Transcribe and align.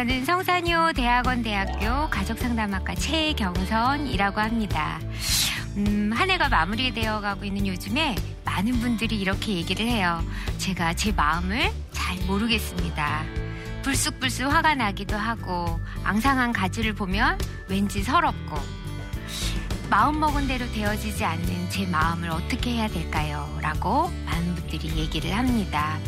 저는 0.00 0.24
성산효 0.24 0.94
대학원 0.94 1.42
대학교 1.42 2.08
가족상담학과 2.08 2.94
최경선이라고 2.94 4.40
합니다. 4.40 4.98
음, 5.76 6.10
한 6.14 6.30
해가 6.30 6.48
마무리되어 6.48 7.20
가고 7.20 7.44
있는 7.44 7.66
요즘에 7.66 8.16
많은 8.46 8.80
분들이 8.80 9.20
이렇게 9.20 9.56
얘기를 9.56 9.86
해요. 9.86 10.24
제가 10.56 10.94
제 10.94 11.12
마음을 11.12 11.70
잘 11.92 12.16
모르겠습니다. 12.26 13.24
불쑥불쑥 13.82 14.50
화가 14.50 14.74
나기도 14.74 15.18
하고 15.18 15.78
앙상한 16.02 16.54
가지를 16.54 16.94
보면 16.94 17.36
왠지 17.68 18.02
서럽고 18.02 18.56
마음먹은 19.90 20.48
대로 20.48 20.66
되어지지 20.72 21.26
않는 21.26 21.68
제 21.68 21.84
마음을 21.84 22.30
어떻게 22.30 22.70
해야 22.70 22.88
될까요? 22.88 23.46
라고 23.60 24.10
많은 24.24 24.54
분들이 24.54 24.96
얘기를 24.96 25.36
합니다. 25.36 25.98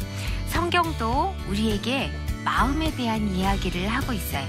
성경도 0.49 1.35
우리에게 1.51 2.11
마음에 2.45 2.95
대한 2.97 3.29
이야기를 3.29 3.89
하고 3.89 4.13
있어요. 4.13 4.47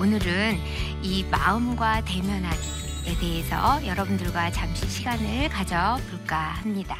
오늘은 0.00 0.58
이 1.02 1.24
마음과 1.30 2.04
대면하기에 2.04 3.18
대해서 3.20 3.86
여러분들과 3.86 4.50
잠시 4.50 4.88
시간을 4.88 5.48
가져볼까 5.48 6.36
합니다. 6.36 6.98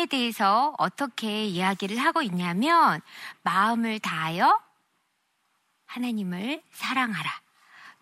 마음에 0.00 0.06
대해서 0.06 0.74
어떻게 0.78 1.44
이야기를 1.44 1.98
하고 1.98 2.22
있냐면 2.22 3.02
마음을 3.42 3.98
다하여 3.98 4.58
하나님을 5.84 6.62
사랑하라. 6.70 7.30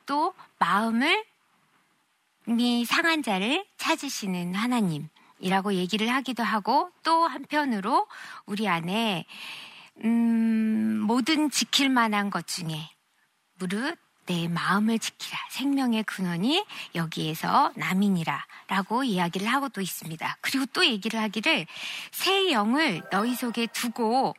또 0.06 0.32
마음을 0.60 1.24
미 2.44 2.84
상한 2.84 3.24
자를 3.24 3.66
찾으시는 3.78 4.54
하나님이라고 4.54 5.74
얘기를 5.74 6.08
하기도 6.08 6.44
하고 6.44 6.88
또 7.02 7.26
한편으로 7.26 8.06
우리 8.46 8.68
안에 8.68 9.26
음, 10.04 11.00
모든 11.00 11.50
지킬 11.50 11.88
만한 11.88 12.30
것 12.30 12.46
중에 12.46 12.88
무릇 13.54 13.98
내 14.28 14.46
마음을 14.46 14.98
지키라. 14.98 15.38
생명의 15.48 16.02
근원이 16.04 16.62
여기에서 16.94 17.72
남인이라. 17.76 18.46
라고 18.68 19.02
이야기를 19.02 19.48
하고도 19.48 19.80
있습니다. 19.80 20.36
그리고 20.42 20.66
또 20.66 20.84
얘기를 20.84 21.18
하기를 21.18 21.66
새 22.10 22.52
영을 22.52 23.02
너희 23.10 23.34
속에 23.34 23.66
두고 23.68 24.34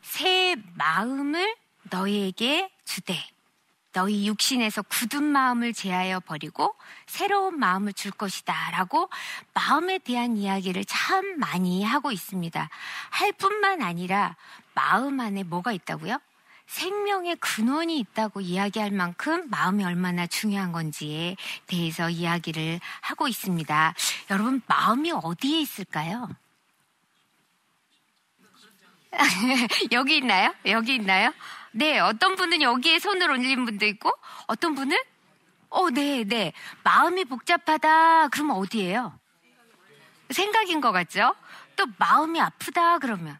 새 0.00 0.56
마음을 0.74 1.54
너희에게 1.90 2.70
주되 2.86 3.14
너희 3.92 4.26
육신에서 4.26 4.82
굳은 4.82 5.22
마음을 5.22 5.74
제하여 5.74 6.20
버리고 6.20 6.74
새로운 7.06 7.58
마음을 7.58 7.92
줄 7.92 8.12
것이다. 8.12 8.70
라고 8.70 9.10
마음에 9.52 9.98
대한 9.98 10.38
이야기를 10.38 10.86
참 10.86 11.38
많이 11.38 11.84
하고 11.84 12.10
있습니다. 12.10 12.70
할 13.10 13.32
뿐만 13.32 13.82
아니라 13.82 14.36
마음 14.74 15.20
안에 15.20 15.42
뭐가 15.42 15.72
있다고요? 15.72 16.18
생명의 16.66 17.36
근원이 17.36 17.98
있다고 17.98 18.40
이야기할 18.40 18.90
만큼 18.90 19.48
마음이 19.48 19.84
얼마나 19.84 20.26
중요한 20.26 20.72
건지에 20.72 21.36
대해서 21.66 22.10
이야기를 22.10 22.80
하고 23.00 23.28
있습니다. 23.28 23.94
여러분, 24.30 24.60
마음이 24.66 25.12
어디에 25.12 25.60
있을까요? 25.60 26.28
여기 29.92 30.18
있나요? 30.18 30.54
여기 30.66 30.96
있나요? 30.96 31.32
네, 31.72 31.98
어떤 32.00 32.36
분은 32.36 32.62
여기에 32.62 32.98
손을 32.98 33.30
올린 33.30 33.64
분도 33.64 33.86
있고, 33.86 34.12
어떤 34.46 34.74
분은, 34.74 34.96
어, 35.70 35.90
네, 35.90 36.24
네. 36.24 36.52
마음이 36.82 37.24
복잡하다, 37.24 38.28
그러면 38.28 38.56
어디예요? 38.56 39.18
생각인 40.30 40.80
것 40.80 40.92
같죠? 40.92 41.34
또 41.76 41.86
마음이 41.98 42.40
아프다, 42.40 42.98
그러면. 42.98 43.38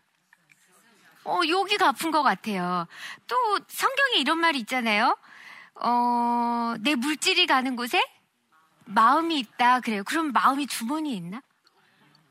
어, 1.27 1.41
여기가 1.49 1.89
아픈 1.89 2.11
것 2.11 2.23
같아요. 2.23 2.87
또 3.27 3.37
성경에 3.69 4.19
이런 4.19 4.39
말이 4.39 4.59
있잖아요. 4.61 5.17
어, 5.75 6.75
내 6.81 6.95
물질이 6.95 7.47
가는 7.47 7.77
곳에 7.77 8.03
마음이 8.85 9.39
있다. 9.41 9.81
그래요. 9.81 10.05
그럼 10.05 10.33
마음이 10.33 10.67
주머니에 10.67 11.15
있나? 11.15 11.43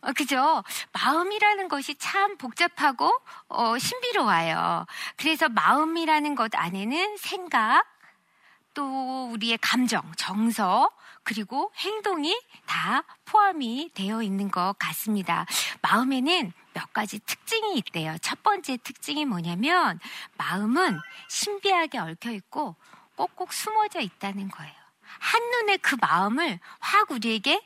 어, 0.01 0.13
그죠? 0.13 0.63
마음이라는 0.93 1.67
것이 1.67 1.95
참 1.95 2.37
복잡하고 2.37 3.11
어, 3.49 3.77
신비로워요. 3.77 4.85
그래서 5.17 5.49
마음이라는 5.49 6.35
것 6.35 6.51
안에는 6.55 7.17
생각, 7.17 7.83
또 8.75 9.29
우리의 9.31 9.57
감정, 9.59 10.03
정서, 10.17 10.91
그리고 11.23 11.71
행동이 11.77 12.39
다 12.67 13.03
포함이 13.25 13.89
되어 13.95 14.21
있는 14.21 14.51
것 14.51 14.75
같습니다. 14.77 15.47
마음에는 15.81 16.53
몇 16.73 16.93
가지 16.93 17.17
특징이 17.19 17.77
있대요. 17.79 18.15
첫 18.21 18.43
번째 18.43 18.77
특징이 18.77 19.25
뭐냐면 19.25 19.99
마음은 20.37 20.99
신비하게 21.29 21.97
얽혀 21.97 22.31
있고 22.31 22.75
꼭꼭 23.15 23.53
숨어져 23.53 24.01
있다는 24.01 24.49
거예요. 24.49 24.73
한눈에 25.01 25.77
그 25.77 25.95
마음을 25.99 26.59
확 26.79 27.09
우리에게 27.09 27.65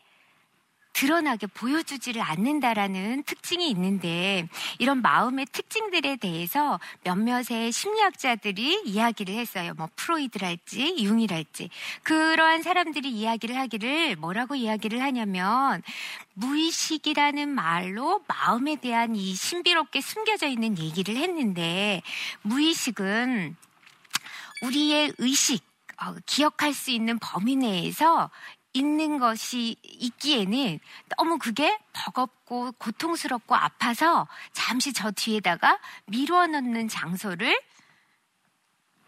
드러나게 0.99 1.47
보여주지를 1.47 2.21
않는다라는 2.21 3.23
특징이 3.23 3.69
있는데 3.69 4.49
이런 4.79 5.01
마음의 5.01 5.45
특징들에 5.49 6.17
대해서 6.17 6.77
몇몇의 7.05 7.71
심리학자들이 7.71 8.81
이야기를 8.83 9.33
했어요. 9.33 9.73
뭐 9.77 9.87
프로이드랄지 9.95 10.97
융이랄지 10.99 11.69
그러한 12.03 12.63
사람들이 12.63 13.11
이야기를 13.11 13.55
하기를 13.55 14.17
뭐라고 14.17 14.55
이야기를 14.55 15.01
하냐면 15.01 15.81
무의식이라는 16.33 17.47
말로 17.47 18.21
마음에 18.27 18.75
대한 18.75 19.15
이 19.15 19.35
신비롭게 19.35 20.01
숨겨져 20.01 20.47
있는 20.47 20.77
얘기를 20.77 21.15
했는데 21.15 22.01
무의식은 22.41 23.55
우리의 24.63 25.13
의식 25.17 25.63
어, 26.01 26.15
기억할 26.25 26.73
수 26.73 26.91
있는 26.91 27.19
범위 27.19 27.55
내에서 27.55 28.29
있는 28.73 29.19
것이 29.19 29.75
있기에는 29.83 30.79
너무 31.17 31.37
그게 31.37 31.77
버겁고 31.93 32.71
고통스럽고 32.73 33.55
아파서 33.55 34.27
잠시 34.53 34.93
저 34.93 35.11
뒤에다가 35.11 35.79
미루어 36.05 36.47
놓는 36.47 36.87
장소를 36.87 37.59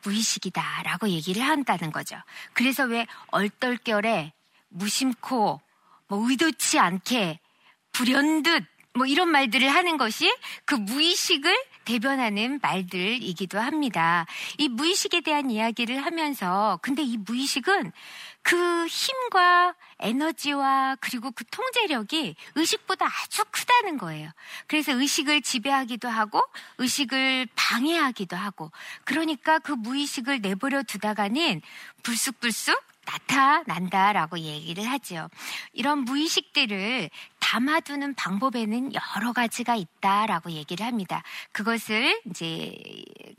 무의식이다라고 0.04 1.10
얘기를 1.10 1.44
한다는 1.44 1.92
거죠. 1.92 2.18
그래서 2.54 2.86
왜 2.86 3.06
얼떨결에 3.28 4.34
무심코 4.70 5.62
뭐 6.08 6.30
의도치 6.30 6.80
않게 6.80 7.40
불현듯 7.92 8.66
뭐 8.94 9.06
이런 9.06 9.30
말들을 9.30 9.70
하는 9.70 9.98
것이 9.98 10.34
그 10.66 10.76
무의식을 10.76 11.56
대변하는 11.86 12.60
말들이기도 12.62 13.60
합니다. 13.60 14.26
이 14.58 14.68
무의식에 14.68 15.22
대한 15.22 15.50
이야기를 15.50 16.06
하면서 16.06 16.80
근데 16.82 17.02
이 17.02 17.18
무의식은 17.18 17.92
그 18.44 18.88
힘과 18.88 19.76
에너지와 20.00 20.98
그리고 21.00 21.32
그 21.32 21.46
통제력이 21.46 22.36
의식보다 22.56 23.06
아주 23.06 23.44
크다는 23.52 23.98
거예요. 23.98 24.32
그래서 24.68 24.94
의식을 24.94 25.42
지배하기도 25.42 26.10
하고 26.10 26.42
의식을 26.80 27.48
방해하기도 27.56 28.36
하고 28.36 28.72
그러니까 29.06 29.60
그 29.60 29.72
무의식을 29.72 30.42
내버려 30.42 30.84
두다가는 30.84 31.62
불쑥불쑥 32.04 32.82
나타난다라고 33.06 34.40
얘기를 34.40 34.90
하죠. 34.92 35.30
이런 35.74 36.00
무의식들을 36.00 37.10
다 37.10 37.12
담아두는 37.52 38.14
방법에는 38.14 38.92
여러 38.94 39.34
가지가 39.34 39.76
있다라고 39.76 40.52
얘기를 40.52 40.86
합니다. 40.86 41.22
그것을 41.52 42.22
이제 42.30 42.74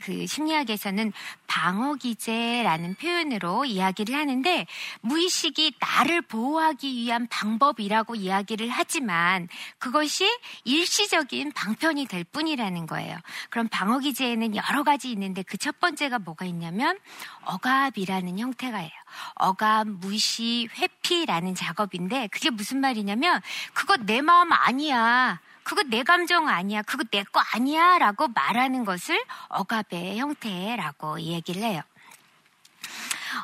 그 0.01 0.27
심리학에서는 0.27 1.11
방어 1.47 1.95
기제라는 1.95 2.93
표현으로 2.95 3.65
이야기를 3.65 4.13
하는데 4.13 4.67
무의식이 5.01 5.73
나를 5.79 6.21
보호하기 6.21 6.93
위한 6.93 7.25
방법이라고 7.27 8.13
이야기를 8.13 8.69
하지만 8.69 9.47
그것이 9.79 10.29
일시적인 10.63 11.51
방편이 11.53 12.05
될 12.05 12.23
뿐이라는 12.23 12.85
거예요. 12.85 13.17
그럼 13.49 13.67
방어 13.71 13.97
기제에는 13.97 14.55
여러 14.55 14.83
가지 14.83 15.09
있는데 15.09 15.41
그 15.41 15.63
첫 15.63 15.79
번째가 15.79 16.19
뭐가 16.19 16.43
있냐면 16.43 16.99
억압이라는 17.45 18.37
형태가예요. 18.37 18.91
억압, 19.35 19.87
무시, 19.87 20.67
회피라는 20.77 21.55
작업인데 21.55 22.27
그게 22.27 22.49
무슨 22.49 22.81
말이냐면 22.81 23.41
그거 23.73 23.95
내 24.05 24.21
마음 24.21 24.51
아니야. 24.51 25.39
그거 25.63 25.83
내 25.83 26.03
감정 26.03 26.47
아니야. 26.49 26.81
그거 26.81 27.03
내 27.11 27.23
거 27.23 27.41
아니야. 27.53 27.97
라고 27.99 28.27
말하는 28.27 28.83
것을 28.85 29.23
억압의 29.49 30.17
형태라고 30.19 31.21
얘기를 31.21 31.63
해요. 31.63 31.81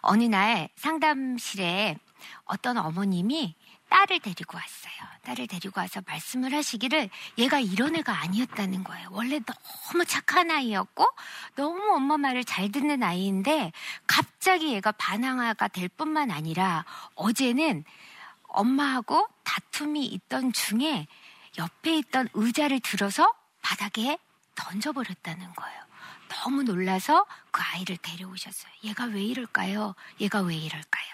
어느 0.01 0.23
날 0.23 0.69
상담실에 0.75 1.97
어떤 2.45 2.77
어머님이 2.77 3.55
딸을 3.89 4.19
데리고 4.19 4.55
왔어요. 4.57 4.93
딸을 5.23 5.47
데리고 5.47 5.79
와서 5.81 6.01
말씀을 6.05 6.53
하시기를 6.53 7.09
얘가 7.39 7.59
이런 7.59 7.95
애가 7.95 8.21
아니었다는 8.21 8.83
거예요. 8.83 9.07
원래 9.11 9.39
너무 9.39 10.05
착한 10.05 10.51
아이였고 10.51 11.07
너무 11.55 11.95
엄마 11.95 12.17
말을 12.17 12.43
잘 12.43 12.71
듣는 12.71 13.01
아이인데 13.01 13.71
갑자기 14.05 14.73
얘가 14.73 14.91
반항아가 14.91 15.67
될 15.69 15.87
뿐만 15.89 16.29
아니라 16.29 16.85
어제는 17.15 17.83
엄마하고 18.49 19.27
다툼이 19.43 20.05
있던 20.05 20.53
중에 20.53 21.07
옆에 21.57 21.97
있던 21.97 22.29
의자를 22.33 22.79
들어서 22.79 23.33
바닥에 23.61 24.17
던져버렸다는 24.55 25.53
거예요. 25.53 25.89
너무 26.29 26.63
놀라서 26.63 27.25
그 27.51 27.61
아이를 27.61 27.97
데려오셨어요. 27.97 28.71
얘가 28.83 29.05
왜 29.05 29.23
이럴까요? 29.23 29.95
얘가 30.21 30.41
왜 30.41 30.55
이럴까요? 30.55 31.05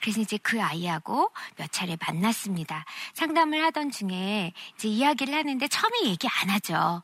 그래서 0.00 0.20
이제 0.20 0.38
그 0.38 0.62
아이하고 0.62 1.32
몇 1.56 1.70
차례 1.72 1.96
만났습니다. 2.00 2.84
상담을 3.14 3.62
하던 3.64 3.90
중에 3.90 4.52
이제 4.76 4.88
이야기를 4.88 5.34
하는데 5.34 5.68
처음에 5.68 6.04
얘기 6.04 6.28
안 6.28 6.50
하죠. 6.50 7.02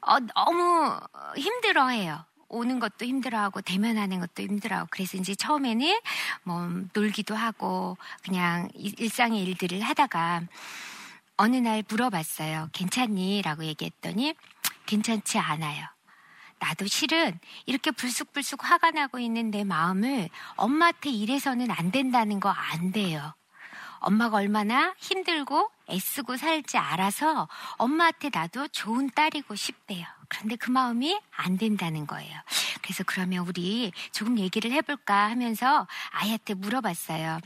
어, 0.00 0.18
너무 0.34 1.00
힘들어해요. 1.36 2.24
오는 2.54 2.78
것도 2.80 3.04
힘들어하고 3.04 3.60
대면하는 3.60 4.20
것도 4.20 4.42
힘들어하고 4.42 4.88
그래서 4.90 5.16
이제 5.16 5.34
처음에는 5.34 6.00
뭐 6.44 6.70
놀기도 6.92 7.34
하고 7.34 7.96
그냥 8.22 8.68
일상의 8.74 9.42
일들을 9.42 9.80
하다가 9.80 10.42
어느 11.36 11.56
날 11.56 11.82
물어봤어요. 11.88 12.70
괜찮니? 12.72 13.42
라고 13.42 13.64
얘기했더니 13.64 14.34
괜찮지 14.86 15.38
않아요. 15.38 15.84
나도 16.60 16.86
실은 16.86 17.38
이렇게 17.66 17.90
불쑥불쑥 17.90 18.64
화가 18.64 18.92
나고 18.92 19.18
있는 19.18 19.50
내 19.50 19.64
마음을 19.64 20.28
엄마한테 20.56 21.10
이래서는 21.10 21.70
안 21.70 21.90
된다는 21.90 22.40
거 22.40 22.50
안 22.50 22.92
돼요. 22.92 23.34
엄마가 24.04 24.36
얼마나 24.36 24.94
힘들고 24.98 25.70
애쓰고 25.88 26.36
살지 26.36 26.76
알아서 26.76 27.48
엄마한테 27.78 28.30
나도 28.32 28.68
좋은 28.68 29.10
딸이고 29.10 29.54
싶대요. 29.54 30.06
그런데 30.28 30.56
그 30.56 30.70
마음이 30.70 31.18
안 31.36 31.56
된다는 31.56 32.06
거예요. 32.06 32.38
그래서 32.82 33.02
그러면 33.06 33.46
우리 33.46 33.92
조금 34.12 34.38
얘기를 34.38 34.70
해볼까 34.72 35.30
하면서 35.30 35.86
아이한테 36.10 36.54
물어봤어요. 36.54 37.40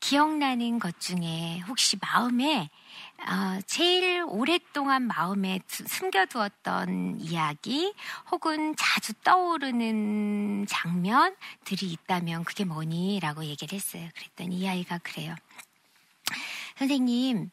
기억나는 0.00 0.78
것 0.78 1.00
중에 1.00 1.62
혹시 1.68 1.98
마음에 2.00 2.70
어, 3.18 3.60
제일 3.66 4.24
오랫동안 4.26 5.02
마음에 5.02 5.60
숨겨두었던 5.66 7.20
이야기 7.20 7.92
혹은 8.30 8.74
자주 8.76 9.12
떠오르는 9.22 10.66
장면들이 10.66 11.86
있다면 11.86 12.44
그게 12.44 12.64
뭐니? 12.64 13.20
라고 13.20 13.44
얘기를 13.44 13.74
했어요. 13.74 14.08
그랬더니 14.14 14.56
이 14.60 14.68
아이가 14.68 14.98
그래요. 14.98 15.34
선생님, 16.78 17.50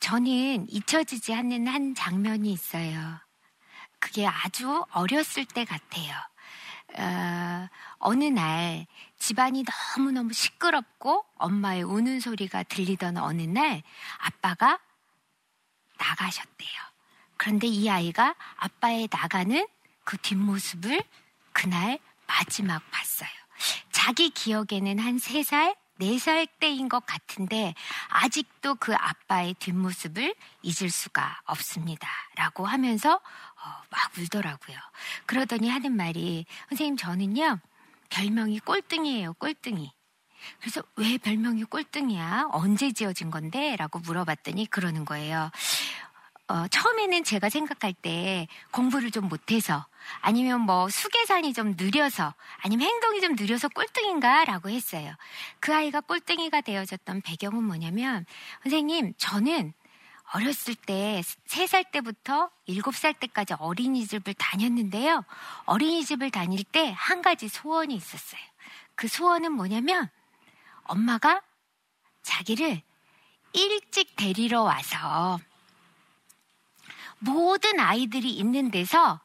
저는 0.00 0.66
잊혀지지 0.68 1.34
않는 1.34 1.66
한 1.66 1.94
장면이 1.94 2.52
있어요. 2.52 3.18
그게 3.98 4.26
아주 4.26 4.84
어렸을 4.92 5.44
때 5.46 5.64
같아요. 5.64 6.14
어, 6.96 7.68
어느 7.98 8.24
날 8.24 8.86
집안이 9.18 9.64
너무너무 9.96 10.32
시끄럽고 10.32 11.24
엄마의 11.36 11.82
우는 11.82 12.20
소리가 12.20 12.62
들리던 12.64 13.16
어느 13.16 13.42
날 13.42 13.82
아빠가 14.18 14.78
나가셨대요. 15.98 16.70
그런데 17.36 17.66
이 17.66 17.88
아이가 17.88 18.34
아빠의 18.56 19.08
나가는 19.10 19.66
그 20.04 20.18
뒷모습을 20.18 21.02
그날 21.52 21.98
마지막 22.26 22.82
봤어요. 22.90 23.30
자기 23.90 24.30
기억에는 24.30 24.98
한 24.98 25.16
3살, 25.16 25.76
4살 26.00 26.48
때인 26.58 26.88
것 26.88 27.04
같은데 27.06 27.74
아직도 28.08 28.76
그 28.76 28.94
아빠의 28.94 29.54
뒷모습을 29.54 30.34
잊을 30.62 30.90
수가 30.90 31.40
없습니다. 31.44 32.08
라고 32.36 32.66
하면서 32.66 33.14
어, 33.14 33.82
막 33.90 34.18
울더라고요. 34.18 34.76
그러더니 35.26 35.68
하는 35.68 35.96
말이 35.96 36.46
선생님 36.68 36.96
저는요 36.96 37.58
별명이 38.10 38.60
꼴등이에요. 38.60 39.34
꼴등이. 39.34 39.92
그래서 40.60 40.82
왜 40.96 41.18
별명이 41.18 41.64
꼴등이야? 41.64 42.48
언제 42.52 42.92
지어진 42.92 43.30
건데? 43.30 43.76
라고 43.76 43.98
물어봤더니 43.98 44.66
그러는 44.66 45.04
거예요. 45.04 45.50
어, 46.46 46.68
처음에는 46.68 47.24
제가 47.24 47.48
생각할 47.48 47.94
때 47.94 48.46
공부를 48.70 49.10
좀 49.10 49.28
못해서 49.28 49.86
아니면 50.20 50.60
뭐 50.60 50.90
수계산이 50.90 51.54
좀 51.54 51.74
느려서 51.78 52.34
아니면 52.62 52.86
행동이 52.86 53.20
좀 53.22 53.34
느려서 53.34 53.68
꼴등인가 53.68 54.44
라고 54.44 54.68
했어요. 54.68 55.14
그 55.60 55.74
아이가 55.74 56.00
꼴등이가 56.00 56.60
되어졌던 56.60 57.22
배경은 57.22 57.62
뭐냐면 57.64 58.26
선생님 58.62 59.14
저는 59.16 59.72
어렸을 60.32 60.74
때, 60.74 61.22
3살 61.46 61.90
때부터 61.92 62.50
7살 62.68 63.18
때까지 63.20 63.54
어린이집을 63.54 64.34
다녔는데요. 64.34 65.24
어린이집을 65.66 66.30
다닐 66.30 66.64
때 66.64 66.90
한 66.92 67.22
가지 67.22 67.48
소원이 67.48 67.94
있었어요. 67.94 68.40
그 68.96 69.06
소원은 69.06 69.52
뭐냐면 69.52 70.08
엄마가 70.84 71.42
자기를 72.22 72.82
일찍 73.52 74.16
데리러 74.16 74.62
와서 74.62 75.38
모든 77.18 77.80
아이들이 77.80 78.30
있는 78.30 78.70
데서 78.70 79.20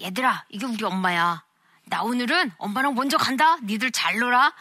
얘들아, 0.00 0.44
이게 0.48 0.66
우리 0.66 0.82
엄마야. 0.84 1.44
나 1.86 2.02
오늘은 2.02 2.52
엄마랑 2.58 2.94
먼저 2.94 3.16
간다. 3.18 3.56
니들 3.58 3.92
잘 3.92 4.18
놀아. 4.18 4.52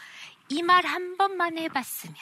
이 0.50 0.62
말 0.62 0.86
한 0.86 1.18
번만 1.18 1.58
해봤으면. 1.58 2.16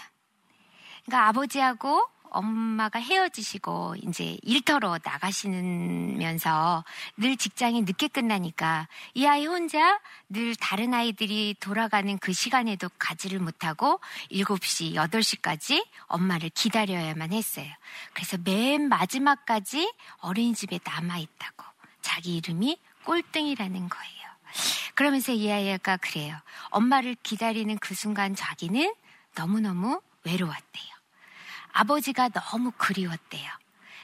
그러니까 1.05 1.27
아버지하고 1.29 2.07
엄마가 2.31 2.99
헤어지시고 2.99 3.95
이제 4.03 4.37
일터로 4.41 4.99
나가시면서 5.03 6.83
늘 7.17 7.37
직장이 7.37 7.81
늦게 7.81 8.07
끝나니까 8.07 8.87
이 9.13 9.25
아이 9.27 9.45
혼자 9.45 9.99
늘 10.29 10.55
다른 10.55 10.93
아이들이 10.93 11.55
돌아가는 11.59 12.17
그 12.17 12.33
시간에도 12.33 12.89
가지를 12.97 13.39
못하고 13.39 13.99
7시, 14.31 14.95
8시까지 14.95 15.85
엄마를 16.07 16.49
기다려야만 16.49 17.33
했어요. 17.33 17.67
그래서 18.13 18.37
맨 18.43 18.87
마지막까지 18.87 19.93
어린이집에 20.19 20.79
남아있다고. 20.83 21.65
자기 22.01 22.37
이름이 22.37 22.77
꼴등이라는 23.03 23.89
거예요. 23.89 24.21
그러면서 24.95 25.31
이 25.31 25.51
아이가 25.51 25.97
그래요. 25.97 26.35
엄마를 26.69 27.15
기다리는 27.23 27.77
그 27.79 27.93
순간 27.93 28.35
자기는 28.35 28.93
너무너무 29.35 30.01
외로웠대요. 30.23 31.00
아버지가 31.73 32.29
너무 32.29 32.71
그리웠대요. 32.77 33.49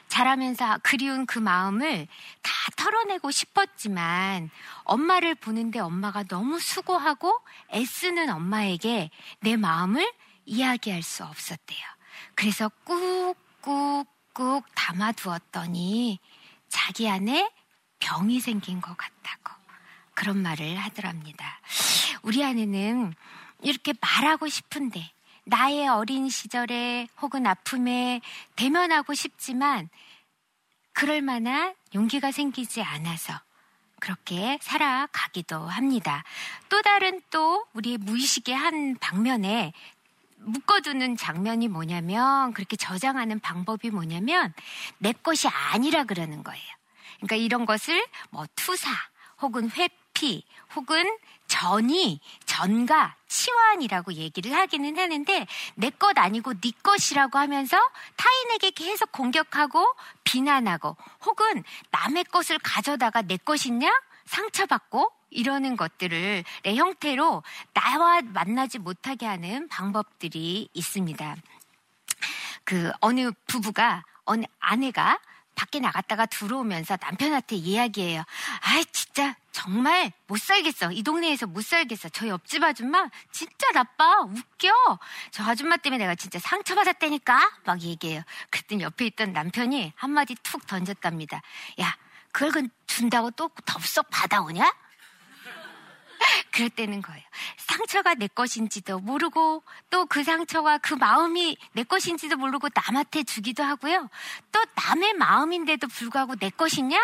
자라면서 0.08 0.78
그리운 0.82 1.26
그 1.26 1.38
마음을 1.38 2.06
다 2.42 2.52
털어내고 2.76 3.30
싶었지만 3.30 4.50
엄마를 4.84 5.34
보는데 5.34 5.78
엄마가 5.78 6.24
너무 6.24 6.58
수고하고 6.58 7.38
애쓰는 7.72 8.30
엄마에게 8.30 9.10
내 9.40 9.56
마음을 9.56 10.10
이야기할 10.46 11.02
수 11.02 11.24
없었대요. 11.24 11.78
그래서 12.34 12.70
꾹꾹꾹 12.84 14.62
담아두었더니 14.74 16.18
자기 16.68 17.08
안에 17.08 17.50
병이 17.98 18.40
생긴 18.40 18.80
것 18.80 18.96
같다고 18.96 19.54
그런 20.14 20.38
말을 20.38 20.76
하더랍니다. 20.76 21.60
우리 22.22 22.42
안에는 22.42 23.14
이렇게 23.62 23.92
말하고 24.00 24.48
싶은데 24.48 25.12
나의 25.48 25.88
어린 25.88 26.28
시절에 26.28 27.08
혹은 27.22 27.46
아픔에 27.46 28.20
대면하고 28.54 29.14
싶지만 29.14 29.88
그럴 30.92 31.22
만한 31.22 31.74
용기가 31.94 32.30
생기지 32.30 32.82
않아서 32.82 33.32
그렇게 33.98 34.58
살아가기도 34.60 35.58
합니다. 35.66 36.22
또 36.68 36.82
다른 36.82 37.22
또 37.30 37.66
우리 37.72 37.96
무의식의 37.96 38.54
한 38.54 38.96
방면에 39.00 39.72
묶어두는 40.36 41.16
장면이 41.16 41.68
뭐냐면 41.68 42.52
그렇게 42.52 42.76
저장하는 42.76 43.40
방법이 43.40 43.90
뭐냐면 43.90 44.52
내 44.98 45.12
것이 45.12 45.48
아니라 45.48 46.04
그러는 46.04 46.42
거예요. 46.42 46.66
그러니까 47.16 47.36
이런 47.36 47.64
것을 47.64 48.06
뭐 48.28 48.44
투사 48.54 48.90
혹은 49.40 49.70
회피 49.70 50.44
혹은 50.76 51.06
전이 51.48 52.20
전가 52.46 53.16
치환이라고 53.26 54.12
얘기를 54.14 54.54
하기는 54.54 54.96
하는데 54.98 55.46
내 55.74 55.90
것 55.90 56.16
아니고 56.16 56.54
네 56.60 56.70
것이라고 56.82 57.38
하면서 57.38 57.76
타인에게 58.16 58.70
계속 58.70 59.10
공격하고 59.10 59.84
비난하고 60.22 60.96
혹은 61.26 61.64
남의 61.90 62.24
것을 62.24 62.58
가져다가 62.60 63.22
내 63.22 63.36
것이냐 63.36 63.90
상처받고 64.26 65.10
이러는 65.30 65.76
것들을 65.76 66.44
내 66.62 66.74
형태로 66.76 67.42
나와 67.74 68.20
만나지 68.22 68.78
못하게 68.78 69.26
하는 69.26 69.68
방법들이 69.68 70.68
있습니다. 70.72 71.36
그 72.64 72.92
어느 73.00 73.30
부부가 73.46 74.04
어느 74.24 74.44
아내가 74.60 75.18
밖에 75.58 75.80
나갔다가 75.80 76.26
들어오면서 76.26 76.98
남편한테 77.00 77.56
이야기해요. 77.56 78.20
아, 78.20 78.82
진짜 78.92 79.34
정말 79.50 80.12
못 80.28 80.38
살겠어. 80.38 80.92
이 80.92 81.02
동네에서 81.02 81.48
못 81.48 81.64
살겠어. 81.64 82.10
저 82.10 82.28
옆집 82.28 82.62
아줌마 82.62 83.08
진짜 83.32 83.72
나빠. 83.72 84.20
웃겨. 84.20 84.68
저 85.32 85.44
아줌마 85.44 85.76
때문에 85.76 86.04
내가 86.04 86.14
진짜 86.14 86.38
상처받았다니까. 86.38 87.50
막 87.64 87.82
얘기해요. 87.82 88.22
그랬더니 88.50 88.84
옆에 88.84 89.06
있던 89.06 89.32
남편이 89.32 89.94
한마디 89.96 90.36
툭 90.44 90.64
던졌답니다. 90.68 91.42
야, 91.80 91.96
그걸 92.30 92.68
준다고 92.86 93.32
또 93.32 93.50
덥석 93.66 94.10
받아오냐? 94.10 94.72
그랬다는 96.52 97.02
거예요. 97.02 97.22
상처가 97.56 98.14
내 98.14 98.26
것인지도 98.28 98.98
모르고 99.00 99.62
또 99.90 100.06
그 100.06 100.24
상처가 100.24 100.78
그 100.78 100.94
마음이 100.94 101.56
내 101.72 101.84
것인지도 101.84 102.36
모르고 102.36 102.68
남한테 102.74 103.24
주기도 103.24 103.62
하고요. 103.62 104.08
또 104.52 104.60
남의 104.74 105.14
마음인데도 105.14 105.86
불구하고 105.88 106.36
내 106.36 106.50
것이냐? 106.50 106.98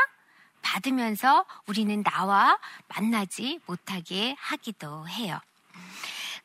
받으면서 0.63 1.45
우리는 1.67 2.03
나와 2.03 2.59
만나지 2.89 3.61
못하게 3.67 4.35
하기도 4.39 5.07
해요. 5.09 5.39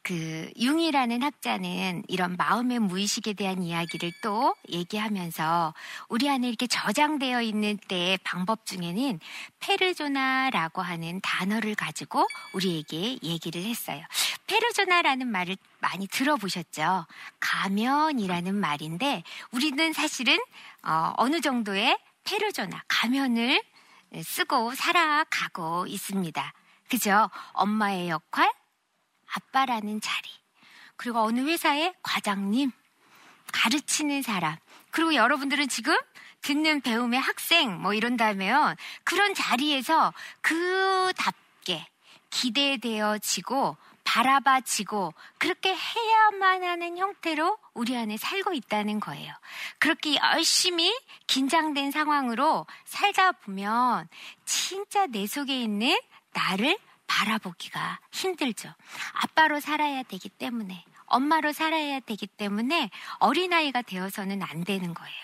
그 0.02 0.50
융이라는 0.60 1.22
학자는 1.22 2.04
이런 2.08 2.36
마음의 2.38 2.80
무의식에 2.80 3.34
대한 3.34 3.62
이야기를 3.62 4.12
또 4.22 4.56
얘기하면서 4.70 5.74
우리 6.08 6.30
안에 6.30 6.48
이렇게 6.48 6.68
저장되어 6.68 7.42
있는 7.42 7.78
때의 7.88 8.18
방법 8.24 8.66
중에는 8.66 9.20
페르조나라고 9.60 10.82
하는 10.82 11.20
단어를 11.22 11.76
가지고 11.76 12.26
우리에게 12.54 13.20
얘기를 13.22 13.62
했어요. 13.64 14.04
페르조나라는 14.48 15.28
말을 15.28 15.58
많이 15.80 16.08
들어보셨죠? 16.08 17.06
가면이라는 17.40 18.56
말인데 18.56 19.24
우리는 19.52 19.94
사실은 19.94 20.40
어, 20.84 21.14
어느 21.18 21.42
정도의 21.42 21.98
페르조나 22.24 22.84
가면을 22.88 23.62
쓰고 24.24 24.74
살아가고 24.76 25.86
있습니다. 25.88 26.54
그죠? 26.90 27.30
엄마의 27.54 28.10
역할, 28.10 28.52
아빠라는 29.36 30.02
자리, 30.02 30.30
그리고 30.96 31.20
어느 31.20 31.42
회사의 31.42 31.94
과장님, 32.04 32.72
가르치는 33.52 34.22
사람, 34.22 34.56
그리고 34.92 35.16
여러분들은 35.16 35.70
지금 35.70 35.96
듣는 36.42 36.82
배움의 36.82 37.20
학생, 37.20 37.82
뭐 37.82 37.94
이런다면 37.94 38.76
그런 39.04 39.34
자리에서 39.34 40.14
그답게 40.42 41.86
기대되어지고 42.30 43.78
바라봐지고 44.04 45.14
그렇게 45.38 45.76
해야만 45.76 46.64
하는 46.64 46.98
형태로 46.98 47.58
우리 47.76 47.96
안에 47.96 48.18
살고 48.18 48.54
있다는 48.54 49.00
거예요. 49.00 49.32
그렇게 49.78 50.16
열심히 50.16 50.98
긴장된 51.28 51.92
상황으로 51.92 52.66
살다 52.86 53.34
보면 53.34 54.08
진짜 54.46 55.06
내 55.06 55.28
속에 55.28 55.62
있는 55.62 55.96
나를 56.34 56.78
바라보기가 57.10 58.00
힘들죠. 58.12 58.72
아빠로 59.14 59.60
살아야 59.60 60.04
되기 60.04 60.30
때문에, 60.30 60.86
엄마로 61.08 61.52
살아야 61.52 62.00
되기 62.00 62.28
때문에 62.28 62.92
어린아이가 63.18 63.82
되어서는 63.82 64.44
안 64.44 64.64
되는 64.64 64.94
거예요. 64.94 65.16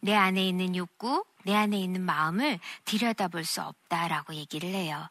내 0.00 0.14
안에 0.14 0.42
있는 0.48 0.74
욕구, 0.74 1.24
내 1.42 1.54
안에 1.54 1.78
있는 1.78 2.00
마음을 2.00 2.58
들여다볼 2.86 3.44
수 3.44 3.60
없다라고 3.60 4.34
얘기를 4.34 4.70
해요. 4.70 5.06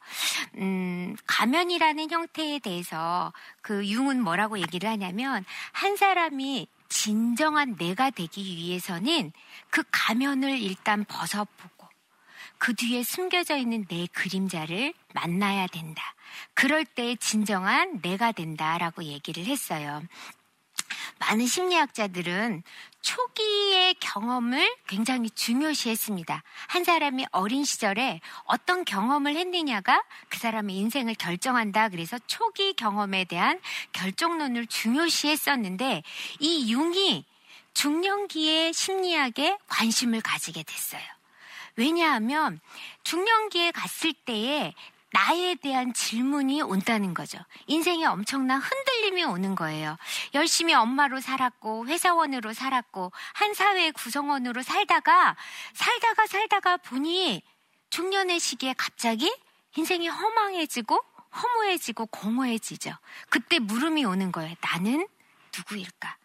음, 0.55 1.15
가면이라는 1.27 2.09
형태에 2.09 2.57
대해서 2.59 3.31
그 3.61 3.87
융은 3.87 4.21
뭐라고 4.23 4.57
얘기를 4.57 4.89
하냐면 4.89 5.45
한 5.71 5.95
사람이 5.95 6.67
진정한 6.89 7.75
내가 7.75 8.09
되기 8.09 8.43
위해서는 8.43 9.31
그 9.69 9.83
가면을 9.91 10.59
일단 10.59 11.05
벗어보고 11.05 11.72
그 12.63 12.73
뒤에 12.73 13.03
숨겨져 13.03 13.57
있는 13.57 13.83
내 13.89 14.07
그림자를 14.13 14.93
만나야 15.13 15.67
된다. 15.67 16.01
그럴 16.53 16.85
때 16.85 17.17
진정한 17.17 17.99
내가 18.01 18.31
된다라고 18.31 19.03
얘기를 19.03 19.45
했어요. 19.45 20.01
많은 21.19 21.45
심리학자들은 21.45 22.63
초기의 23.01 23.95
경험을 23.95 24.73
굉장히 24.87 25.29
중요시 25.29 25.89
했습니다. 25.89 26.41
한 26.67 26.85
사람이 26.85 27.25
어린 27.33 27.65
시절에 27.65 28.21
어떤 28.45 28.85
경험을 28.85 29.35
했느냐가 29.35 30.01
그 30.29 30.39
사람의 30.39 30.73
인생을 30.73 31.15
결정한다. 31.15 31.89
그래서 31.89 32.17
초기 32.27 32.71
경험에 32.71 33.25
대한 33.25 33.59
결정론을 33.91 34.67
중요시 34.67 35.27
했었는데 35.27 36.01
이 36.39 36.71
융이 36.71 37.25
중년기의 37.73 38.71
심리학에 38.71 39.57
관심을 39.67 40.21
가지게 40.21 40.63
됐어요. 40.63 41.12
왜냐하면 41.75 42.59
중년기에 43.03 43.71
갔을 43.71 44.13
때에 44.13 44.73
나에 45.13 45.53
대한 45.55 45.93
질문이 45.93 46.63
온다는 46.63 47.13
거죠. 47.13 47.37
인생에 47.67 48.05
엄청난 48.05 48.59
흔들림이 48.59 49.23
오는 49.23 49.53
거예요. 49.53 49.95
열심히 50.33 50.73
엄마로 50.73 51.21
살았고, 51.21 51.85
회사원으로 51.87 52.53
살았고, 52.53 53.11
한 53.33 53.53
사회의 53.53 53.91
구성원으로 53.91 54.63
살다가, 54.63 55.35
살다가 55.73 56.25
살다가 56.25 56.77
보니 56.77 57.43
중년의 57.91 58.39
시기에 58.39 58.73
갑자기 58.75 59.31
인생이 59.75 60.07
허망해지고, 60.07 60.99
허무해지고, 61.35 62.07
공허해지죠. 62.07 62.91
그때 63.29 63.59
물음이 63.59 64.05
오는 64.05 64.31
거예요. 64.31 64.55
나는 64.61 65.07
누구일까? 65.55 66.17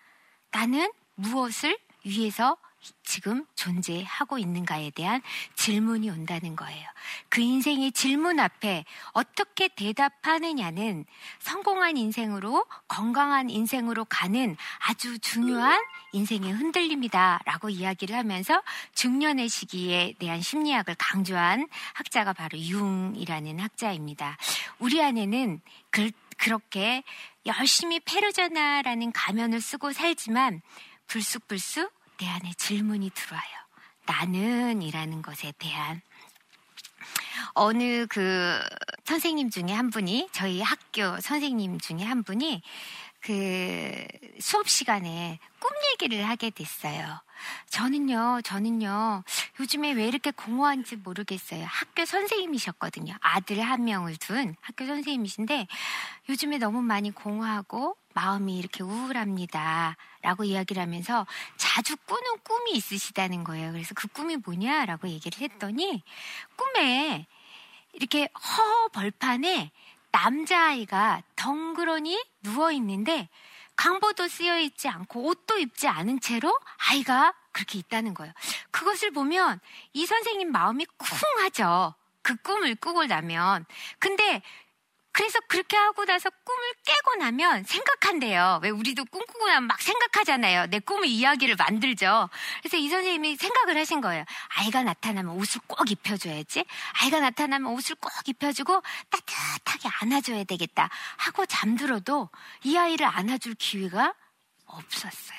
나는 0.50 0.90
무엇을 1.14 1.78
위해서 2.04 2.56
지금 3.02 3.44
존재하고 3.54 4.38
있는가에 4.38 4.90
대한 4.90 5.20
질문이 5.56 6.10
온다는 6.10 6.54
거예요. 6.56 6.86
그 7.28 7.40
인생의 7.40 7.92
질문 7.92 8.38
앞에 8.38 8.84
어떻게 9.12 9.68
대답하느냐는 9.68 11.04
성공한 11.40 11.96
인생으로 11.96 12.64
건강한 12.86 13.50
인생으로 13.50 14.04
가는 14.04 14.56
아주 14.86 15.18
중요한 15.18 15.80
인생의 16.12 16.52
흔들림이다라고 16.52 17.70
이야기를 17.70 18.14
하면서 18.14 18.62
중년의 18.94 19.48
시기에 19.48 20.14
대한 20.18 20.40
심리학을 20.40 20.94
강조한 20.98 21.66
학자가 21.94 22.32
바로 22.32 22.58
융이라는 22.58 23.58
학자입니다. 23.58 24.36
우리 24.78 25.02
안에는 25.02 25.60
그, 25.90 26.10
그렇게 26.36 27.02
열심히 27.46 27.98
페르저나라는 28.00 29.12
가면을 29.12 29.60
쓰고 29.60 29.92
살지만 29.92 30.62
불쑥불쑥 31.08 31.97
내 32.18 32.28
안에 32.28 32.52
질문이 32.56 33.10
들어와요. 33.10 33.48
나는 34.06 34.82
이라는 34.82 35.22
것에 35.22 35.52
대한 35.58 36.00
어느 37.54 38.06
그 38.08 38.60
선생님 39.04 39.50
중에 39.50 39.72
한 39.72 39.90
분이 39.90 40.28
저희 40.32 40.60
학교 40.60 41.20
선생님 41.20 41.78
중에 41.78 42.02
한 42.02 42.22
분이 42.22 42.62
그 43.20 44.06
수업 44.40 44.68
시간에 44.68 45.38
꿈 45.58 45.70
얘기를 45.92 46.28
하게 46.28 46.50
됐어요. 46.50 47.20
저는요, 47.70 48.40
저는요, 48.42 49.22
요즘에 49.60 49.92
왜 49.92 50.06
이렇게 50.08 50.30
공허한지 50.30 50.96
모르겠어요. 50.96 51.64
학교 51.68 52.04
선생님이셨거든요. 52.04 53.14
아들 53.20 53.60
한 53.60 53.84
명을 53.84 54.16
둔 54.16 54.56
학교 54.60 54.86
선생님이신데, 54.86 55.66
요즘에 56.28 56.58
너무 56.58 56.82
많이 56.82 57.10
공허하고, 57.10 57.96
마음이 58.14 58.58
이렇게 58.58 58.82
우울합니다. 58.82 59.96
라고 60.22 60.44
이야기를 60.44 60.82
하면서 60.82 61.26
자주 61.56 61.96
꾸는 61.96 62.38
꿈이 62.42 62.72
있으시다는 62.72 63.44
거예요. 63.44 63.72
그래서 63.72 63.94
그 63.94 64.08
꿈이 64.08 64.36
뭐냐라고 64.36 65.08
얘기를 65.08 65.40
했더니, 65.40 66.02
꿈에 66.56 67.26
이렇게 67.92 68.28
허 68.34 68.88
벌판에 68.88 69.70
남자아이가 70.10 71.22
덩그러니 71.36 72.22
누워 72.42 72.72
있는데 72.72 73.28
강보도 73.76 74.26
쓰여 74.26 74.58
있지 74.58 74.88
않고 74.88 75.26
옷도 75.26 75.58
입지 75.58 75.86
않은 75.86 76.20
채로 76.20 76.58
아이가 76.90 77.34
그렇게 77.52 77.78
있다는 77.78 78.14
거예요. 78.14 78.32
그것을 78.70 79.12
보면 79.12 79.60
이 79.92 80.06
선생님 80.06 80.50
마음이 80.50 80.84
쿵 80.84 81.44
하죠. 81.44 81.94
그 82.22 82.36
꿈을 82.36 82.74
꾸고 82.74 83.06
나면. 83.06 83.64
근데 83.98 84.42
그래서 85.12 85.40
그렇게 85.48 85.76
하고 85.76 86.04
나서 86.04 86.30
꿈을 86.44 86.72
깨고 86.84 87.16
나면 87.16 87.64
생각한대요. 87.64 88.60
왜 88.62 88.70
우리도 88.70 89.04
꿈꾸고 89.06 89.46
나면 89.48 89.66
막 89.66 89.80
생각하잖아요. 89.82 90.66
내 90.66 90.78
꿈의 90.78 91.10
이야기를 91.12 91.56
만들죠. 91.56 92.28
그래서 92.62 92.76
이 92.76 92.88
선생님이 92.88 93.36
생각을 93.36 93.76
하신 93.78 94.00
거예요. 94.00 94.24
아이가 94.56 94.82
나타나면 94.84 95.34
옷을 95.36 95.60
꼭 95.66 95.90
입혀줘야지. 95.90 96.64
아이가 97.02 97.20
나타나면 97.20 97.72
옷을 97.72 97.96
꼭 97.96 98.12
입혀주고 98.26 98.82
따뜻하게 99.10 99.88
안아줘야 100.02 100.44
되겠다. 100.44 100.88
하고 101.16 101.46
잠들어도 101.46 102.30
이 102.64 102.76
아이를 102.76 103.06
안아줄 103.06 103.54
기회가 103.54 104.14
없었어요. 104.66 105.38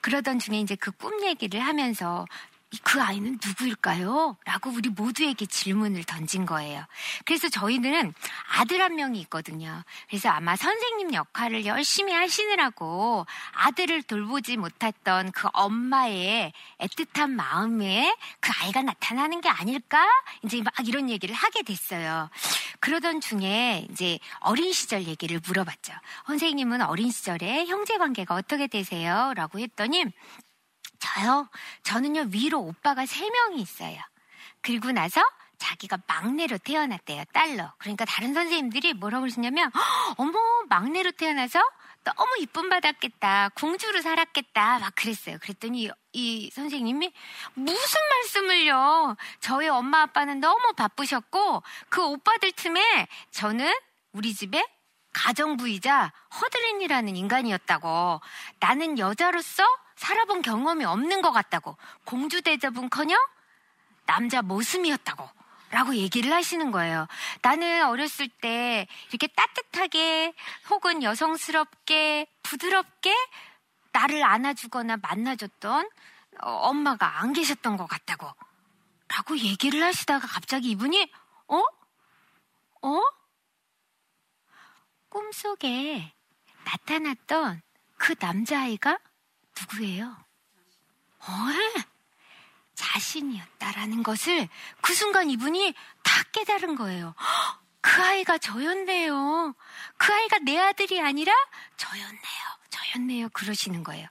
그러던 0.00 0.38
중에 0.38 0.58
이제 0.60 0.74
그 0.76 0.92
꿈 0.92 1.24
얘기를 1.24 1.58
하면서 1.60 2.26
그 2.82 3.02
아이는 3.02 3.38
누구일까요? 3.44 4.36
라고 4.44 4.70
우리 4.70 4.88
모두에게 4.88 5.44
질문을 5.46 6.04
던진 6.04 6.46
거예요. 6.46 6.84
그래서 7.24 7.48
저희는 7.48 8.14
아들 8.56 8.80
한 8.80 8.96
명이 8.96 9.20
있거든요. 9.22 9.82
그래서 10.08 10.30
아마 10.30 10.56
선생님 10.56 11.12
역할을 11.12 11.66
열심히 11.66 12.12
하시느라고 12.12 13.26
아들을 13.52 14.02
돌보지 14.04 14.56
못했던 14.56 15.30
그 15.32 15.48
엄마의 15.52 16.52
애틋한 16.78 17.30
마음에 17.30 18.16
그 18.40 18.50
아이가 18.62 18.82
나타나는 18.82 19.40
게 19.42 19.48
아닐까? 19.48 20.06
이제 20.44 20.62
막 20.62 20.72
이런 20.86 21.10
얘기를 21.10 21.34
하게 21.34 21.62
됐어요. 21.62 22.30
그러던 22.80 23.20
중에 23.20 23.86
이제 23.90 24.18
어린 24.40 24.72
시절 24.72 25.04
얘기를 25.04 25.40
물어봤죠. 25.46 25.92
선생님은 26.26 26.82
어린 26.82 27.10
시절에 27.10 27.66
형제 27.66 27.98
관계가 27.98 28.34
어떻게 28.34 28.66
되세요? 28.66 29.32
라고 29.36 29.58
했더니 29.58 30.04
저요? 31.02 31.48
저는요, 31.82 32.28
위로 32.30 32.60
오빠가 32.60 33.06
세 33.06 33.28
명이 33.28 33.60
있어요. 33.60 33.98
그리고 34.60 34.92
나서 34.92 35.20
자기가 35.58 35.98
막내로 36.06 36.58
태어났대요, 36.58 37.24
딸로. 37.32 37.68
그러니까 37.78 38.04
다른 38.04 38.34
선생님들이 38.34 38.94
뭐라고 38.94 39.22
그러시냐면, 39.22 39.70
어머, 40.16 40.38
막내로 40.68 41.10
태어나서 41.12 41.60
너무 42.04 42.36
이쁨 42.38 42.68
받았겠다. 42.68 43.50
공주로 43.54 44.00
살았겠다. 44.00 44.78
막 44.78 44.92
그랬어요. 44.94 45.38
그랬더니 45.40 45.90
이 46.12 46.50
선생님이 46.52 47.12
무슨 47.54 48.00
말씀을요. 48.10 49.16
저희 49.40 49.68
엄마 49.68 50.02
아빠는 50.02 50.40
너무 50.40 50.72
바쁘셨고 50.76 51.62
그 51.88 52.04
오빠들 52.04 52.52
틈에 52.52 53.06
저는 53.30 53.72
우리 54.12 54.34
집에 54.34 54.64
가정부이자 55.12 56.12
허드렛이라는 56.40 57.14
인간이었다고. 57.16 58.20
나는 58.58 58.98
여자로서 58.98 59.64
살아본 60.02 60.42
경험이 60.42 60.84
없는 60.84 61.22
것 61.22 61.30
같다고. 61.30 61.76
공주 62.04 62.42
대접은커녕 62.42 63.16
남자 64.04 64.42
모습이었다고. 64.42 65.28
라고 65.70 65.94
얘기를 65.94 66.32
하시는 66.32 66.70
거예요. 66.70 67.06
나는 67.40 67.86
어렸을 67.86 68.28
때 68.28 68.86
이렇게 69.08 69.26
따뜻하게 69.28 70.34
혹은 70.68 71.02
여성스럽게 71.02 72.26
부드럽게 72.42 73.14
나를 73.92 74.22
안아주거나 74.22 74.98
만나줬던 74.98 75.88
어, 76.42 76.50
엄마가 76.50 77.20
안 77.20 77.32
계셨던 77.32 77.76
것 77.76 77.86
같다고. 77.86 78.28
라고 79.08 79.38
얘기를 79.38 79.82
하시다가 79.82 80.26
갑자기 80.26 80.70
이분이, 80.70 81.10
어? 81.48 81.62
어? 82.82 83.00
꿈속에 85.10 86.12
나타났던 86.64 87.62
그 87.98 88.14
남자아이가 88.18 88.98
누구예요? 89.60 90.16
어? 91.20 91.26
자신이었다라는 92.74 94.02
것을 94.02 94.48
그 94.80 94.94
순간 94.94 95.30
이분이 95.30 95.74
다 96.02 96.22
깨달은 96.32 96.74
거예요. 96.74 97.14
그 97.80 98.02
아이가 98.02 98.38
저였네요. 98.38 99.54
그 99.96 100.12
아이가 100.12 100.38
내 100.38 100.58
아들이 100.58 101.00
아니라 101.00 101.32
저였네요. 101.76 102.18
저였네요. 102.70 103.28
그러시는 103.30 103.84
거예요. 103.84 104.08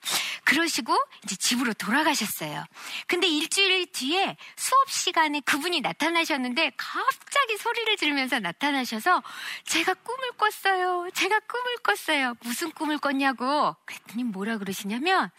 그러시고 0.52 0.98
이제 1.24 1.38
집으로 1.38 1.74
돌아가셨어요. 1.74 2.66
근데 3.08 3.26
일주일 3.26 3.90
뒤에 3.90 4.36
수업 4.58 4.90
시간에 4.90 5.40
그분이 5.40 5.80
나타나셨는데 5.80 6.74
갑자기 6.76 7.56
소리를 7.56 7.96
지르면서 7.96 8.40
나타나셔서 8.40 9.24
제가 9.64 9.94
꿈을 9.94 10.32
꿨어요. 10.34 11.10
제가 11.14 11.40
꿈을 11.40 11.78
꿨어요. 11.78 12.36
무슨 12.44 12.70
꿈을 12.72 12.98
꿨냐고. 12.98 13.78
그랬더니 13.86 14.26
뭐라 14.26 14.58
그러시냐면 14.58 15.32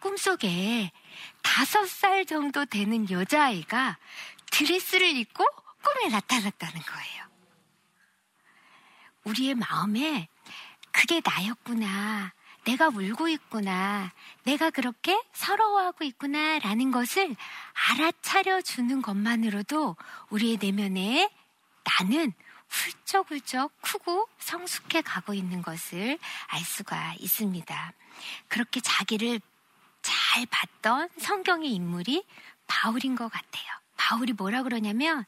꿈속에 0.00 0.90
다섯 1.42 1.86
살 1.86 2.26
정도 2.26 2.64
되는 2.64 3.08
여자아이가 3.08 3.96
드레스를 4.50 5.06
입고 5.18 5.46
꿈에 5.84 6.08
나타났다는 6.10 6.82
거예요. 6.82 7.24
우리의 9.22 9.54
마음에 9.54 10.28
그게 10.90 11.20
나였구나. 11.24 12.32
내가 12.64 12.88
울고 12.88 13.28
있구나. 13.28 14.12
내가 14.44 14.70
그렇게 14.70 15.20
서러워하고 15.32 16.04
있구나. 16.04 16.58
라는 16.58 16.90
것을 16.90 17.34
알아차려 17.90 18.60
주는 18.62 19.00
것만으로도 19.02 19.96
우리의 20.30 20.58
내면에 20.60 21.30
나는 21.84 22.32
훌쩍훌쩍 22.68 23.72
크고 23.80 24.28
성숙해 24.38 25.00
가고 25.00 25.32
있는 25.34 25.62
것을 25.62 26.18
알 26.48 26.60
수가 26.60 27.14
있습니다. 27.18 27.92
그렇게 28.48 28.80
자기를 28.80 29.40
잘 30.02 30.46
봤던 30.46 31.08
성경의 31.18 31.72
인물이 31.72 32.24
바울인 32.66 33.16
것 33.16 33.28
같아요. 33.28 33.64
바울이 33.96 34.32
뭐라 34.34 34.62
그러냐면 34.62 35.24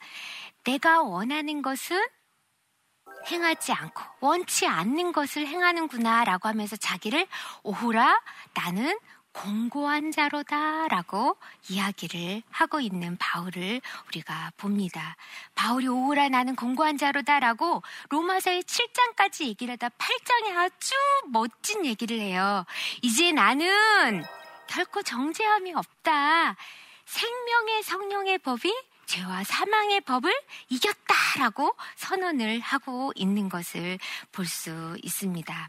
내가 0.65 1.03
원하는 1.03 1.63
것은 1.63 2.01
행하지 3.27 3.73
않고 3.73 4.03
원치 4.21 4.67
않는 4.67 5.13
것을 5.13 5.47
행하는구나 5.47 6.25
라고 6.25 6.49
하면서 6.49 6.77
자기를 6.77 7.27
오호라 7.63 8.21
나는 8.55 8.99
공고한 9.33 10.11
자로다 10.11 10.89
라고 10.89 11.37
이야기를 11.69 12.43
하고 12.51 12.81
있는 12.81 13.17
바울을 13.17 13.81
우리가 14.09 14.51
봅니다. 14.57 15.17
바울이 15.55 15.87
오호라 15.87 16.29
나는 16.31 16.57
공고한 16.57 16.99
자로다 16.99 17.39
라고 17.39 17.83
로마서의 18.09 18.65
7장까지 18.65 19.45
얘기를 19.47 19.73
하다 19.73 19.91
8장에 19.91 20.57
아주 20.57 20.95
멋진 21.29 21.87
얘기를 21.87 22.19
해요. 22.19 22.65
이제 23.03 23.31
나는 23.33 24.25
결코 24.67 25.03
정죄함이 25.03 25.75
없다. 25.75 26.57
생명의 27.05 27.83
성령의 27.83 28.39
법이 28.39 28.73
죄와 29.11 29.43
사망의 29.43 30.03
법을 30.03 30.33
이겼다라고 30.69 31.77
선언을 31.97 32.61
하고 32.61 33.13
있는 33.17 33.49
것을 33.49 33.99
볼 34.31 34.47
수 34.47 34.97
있습니다. 35.03 35.69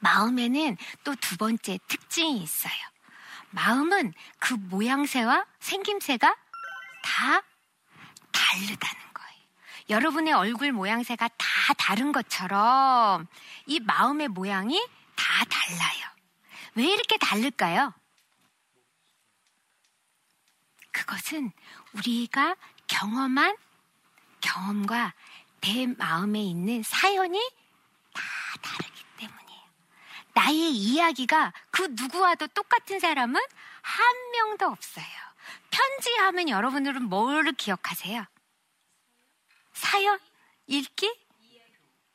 마음에는 0.00 0.76
또 1.04 1.14
두 1.14 1.36
번째 1.36 1.78
특징이 1.86 2.42
있어요. 2.42 2.72
마음은 3.50 4.12
그 4.40 4.54
모양새와 4.54 5.46
생김새가 5.60 6.34
다 7.02 7.42
다르다는 8.32 9.00
거예요. 9.14 9.40
여러분의 9.90 10.32
얼굴 10.32 10.72
모양새가 10.72 11.28
다 11.28 11.74
다른 11.78 12.10
것처럼 12.10 13.28
이 13.66 13.78
마음의 13.80 14.28
모양이 14.28 14.76
다 15.14 15.44
달라요. 15.44 16.06
왜 16.74 16.84
이렇게 16.84 17.16
다를까요? 17.18 17.92
그것은 20.92 21.52
우리가 21.94 22.56
경험한 22.86 23.56
경험과 24.40 25.14
내 25.60 25.86
마음에 25.86 26.42
있는 26.42 26.82
사연이 26.82 27.38
다 28.12 28.22
다르기 28.62 29.04
때문이에요. 29.18 29.60
나의 30.34 30.72
이야기가 30.72 31.52
그 31.70 31.88
누구와도 31.90 32.48
똑같은 32.48 32.98
사람은 32.98 33.40
한 33.82 34.30
명도 34.32 34.66
없어요. 34.66 35.06
편지하면 35.70 36.48
여러분들은 36.48 37.02
뭐를 37.04 37.52
기억하세요? 37.52 38.24
사연? 39.72 40.18
읽기? 40.66 41.12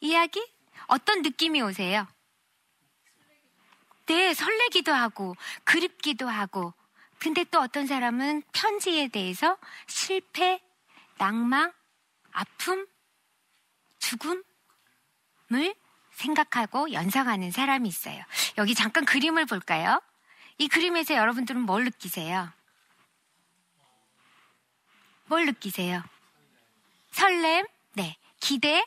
이야기? 0.01 0.45
어떤 0.87 1.21
느낌이 1.21 1.61
오세요? 1.61 2.07
네, 4.05 4.33
설레기도 4.33 4.93
하고, 4.93 5.35
그립기도 5.63 6.27
하고, 6.27 6.73
근데 7.25 7.43
또 7.45 7.59
어떤 7.59 7.87
사람은 7.87 8.43
편지에 8.53 9.07
대해서 9.07 9.57
실패, 9.87 10.61
낭망, 11.17 11.73
아픔, 12.31 12.85
죽음을 13.97 14.43
생각하고 16.11 16.91
연상하는 16.91 17.49
사람이 17.49 17.89
있어요. 17.89 18.23
여기 18.59 18.75
잠깐 18.75 19.05
그림을 19.05 19.47
볼까요? 19.47 19.99
이 20.59 20.67
그림에서 20.67 21.15
여러분들은 21.15 21.61
뭘 21.61 21.85
느끼세요? 21.85 22.53
뭘 25.25 25.47
느끼세요? 25.47 26.03
설렘, 27.09 27.65
네. 27.93 28.17
기대, 28.39 28.85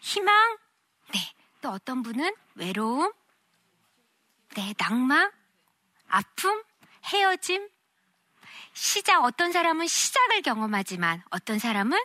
희망, 0.00 0.58
네. 1.14 1.20
또 1.60 1.70
어떤 1.70 2.02
분은 2.02 2.34
외로움, 2.56 3.12
네. 4.56 4.74
낭망, 4.76 5.30
아픔, 6.08 6.64
헤어짐, 7.04 7.68
시작, 8.72 9.24
어떤 9.24 9.52
사람은 9.52 9.86
시작을 9.86 10.42
경험하지만 10.42 11.22
어떤 11.30 11.58
사람은 11.58 11.98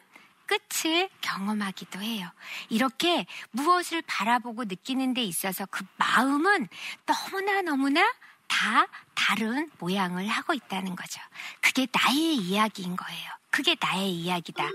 끝을 0.45 1.09
경험하기도 1.21 2.01
해요. 2.01 2.29
이렇게 2.69 3.25
무엇을 3.51 4.01
바라보고 4.03 4.63
느끼는 4.63 5.13
데 5.13 5.21
있어서 5.23 5.65
그 5.65 5.85
마음은 5.97 6.67
너무나 7.05 7.61
너무나 7.61 8.01
다 8.47 8.87
다른 9.17 9.69
모양을 9.79 10.27
하고 10.27 10.53
있다는 10.53 10.95
거죠. 10.95 11.19
그게 11.59 11.87
나의 11.91 12.35
이야기인 12.35 12.95
거예요. 12.95 13.31
그게 13.49 13.75
나의 13.79 14.11
이야기다. 14.11 14.69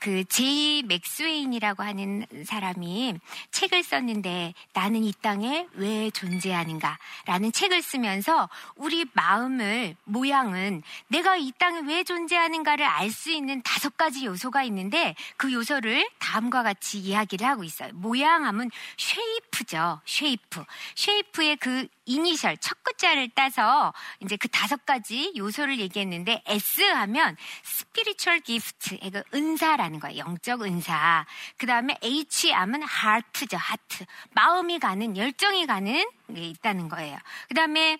그 0.00 0.24
제이 0.24 0.82
맥스웨인이라고 0.84 1.82
하는 1.82 2.24
사람이 2.46 3.18
책을 3.50 3.82
썼는데 3.82 4.54
나는 4.72 5.04
이 5.04 5.12
땅에 5.20 5.66
왜 5.74 6.10
존재하는가라는 6.10 7.52
책을 7.52 7.82
쓰면서 7.82 8.48
우리 8.76 9.04
마음을 9.12 9.96
모양은 10.04 10.82
내가 11.08 11.36
이 11.36 11.52
땅에 11.58 11.80
왜 11.86 12.04
존재하는가를 12.04 12.86
알 12.86 13.10
수 13.12 13.30
있는 13.30 13.60
다섯 13.62 13.94
가지 13.98 14.24
요소가 14.24 14.62
있는데 14.64 15.14
그 15.36 15.52
요소를 15.52 16.08
다음과 16.18 16.62
같이 16.62 16.98
이야기를 16.98 17.46
하고 17.46 17.62
있어요. 17.62 17.90
모양하면 17.92 18.70
shape죠. 18.96 20.00
Shape. 20.06 20.64
Shape의 20.94 21.56
그 21.56 21.86
이니셜 22.06 22.56
첫 22.56 22.82
글자를 22.82 23.28
따서 23.34 23.81
이제 24.20 24.36
그 24.36 24.48
다섯 24.48 24.84
가지 24.84 25.32
요소를 25.36 25.78
얘기했는데 25.80 26.42
S 26.46 26.82
하면 26.82 27.36
spiritual 27.64 28.42
gift, 28.42 28.98
그 29.10 29.22
은사라는 29.34 30.00
거예요. 30.00 30.18
영적 30.18 30.62
은사. 30.62 31.26
그 31.56 31.66
다음에 31.66 31.96
H 32.02 32.50
하면 32.52 32.82
heart죠, 32.82 33.56
heart. 33.56 34.06
마음이 34.32 34.78
가는 34.78 35.16
열정이 35.16 35.66
가는 35.66 36.04
게 36.34 36.40
있다는 36.42 36.88
거예요. 36.88 37.18
그 37.48 37.54
다음에 37.54 37.98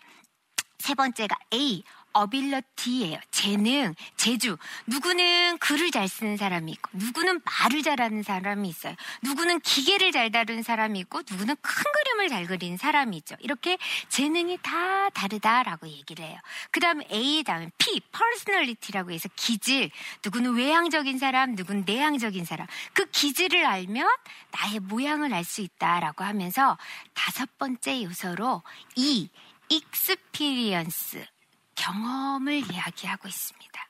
세 0.78 0.94
번째가 0.94 1.36
A, 1.54 1.84
어빌러티예요. 2.12 3.18
재능, 3.30 3.94
재주. 4.16 4.56
누구는 4.86 5.58
글을 5.58 5.90
잘 5.90 6.08
쓰는 6.08 6.36
사람이 6.36 6.72
있고, 6.72 6.90
누구는 6.94 7.40
말을 7.44 7.82
잘하는 7.82 8.22
사람이 8.22 8.68
있어요. 8.68 8.94
누구는 9.22 9.60
기계를 9.60 10.12
잘 10.12 10.30
다루는 10.30 10.62
사람이 10.62 10.98
있고, 11.00 11.22
누구는 11.30 11.56
큰 11.60 11.84
그림을 11.92 12.28
잘 12.28 12.46
그리는 12.46 12.76
사람이 12.76 13.16
있죠. 13.18 13.36
이렇게 13.40 13.78
재능이 14.08 14.58
다 14.62 15.10
다르다라고 15.10 15.88
얘기를 15.88 16.24
해요. 16.24 16.38
그 16.70 16.80
다음에 16.80 17.04
A 17.12 17.42
다음에 17.44 17.70
P, 17.78 18.00
personality라고 18.12 19.10
해서 19.12 19.28
기질. 19.36 19.90
누구는 20.24 20.54
외향적인 20.54 21.18
사람, 21.18 21.54
누구는 21.54 21.84
내향적인 21.86 22.44
사람. 22.44 22.66
그 22.92 23.04
기질을 23.06 23.64
알면 23.64 24.08
나의 24.52 24.80
모양을 24.80 25.32
알 25.34 25.42
수 25.44 25.60
있다라고 25.60 26.24
하면서 26.24 26.78
다섯 27.14 27.58
번째 27.58 28.04
요소로 28.04 28.62
E, 28.96 29.28
experience. 29.70 31.31
경험을 31.82 32.72
이야기하고 32.72 33.26
있습니다. 33.26 33.88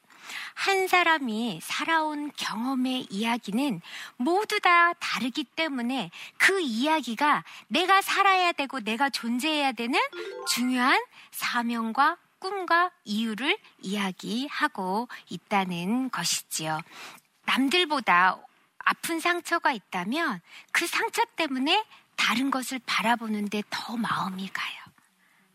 한 0.54 0.88
사람이 0.88 1.60
살아온 1.62 2.32
경험의 2.36 3.06
이야기는 3.10 3.82
모두 4.16 4.60
다 4.60 4.94
다르기 4.94 5.44
때문에 5.44 6.10
그 6.38 6.60
이야기가 6.60 7.44
내가 7.68 8.00
살아야 8.00 8.52
되고 8.52 8.80
내가 8.80 9.10
존재해야 9.10 9.72
되는 9.72 10.00
중요한 10.48 11.02
사명과 11.32 12.16
꿈과 12.38 12.90
이유를 13.04 13.58
이야기하고 13.82 15.08
있다는 15.28 16.10
것이지요. 16.10 16.80
남들보다 17.44 18.38
아픈 18.78 19.20
상처가 19.20 19.72
있다면 19.72 20.40
그 20.72 20.86
상처 20.86 21.24
때문에 21.36 21.84
다른 22.16 22.50
것을 22.50 22.80
바라보는데 22.86 23.62
더 23.68 23.96
마음이 23.96 24.48
가요. 24.48 24.81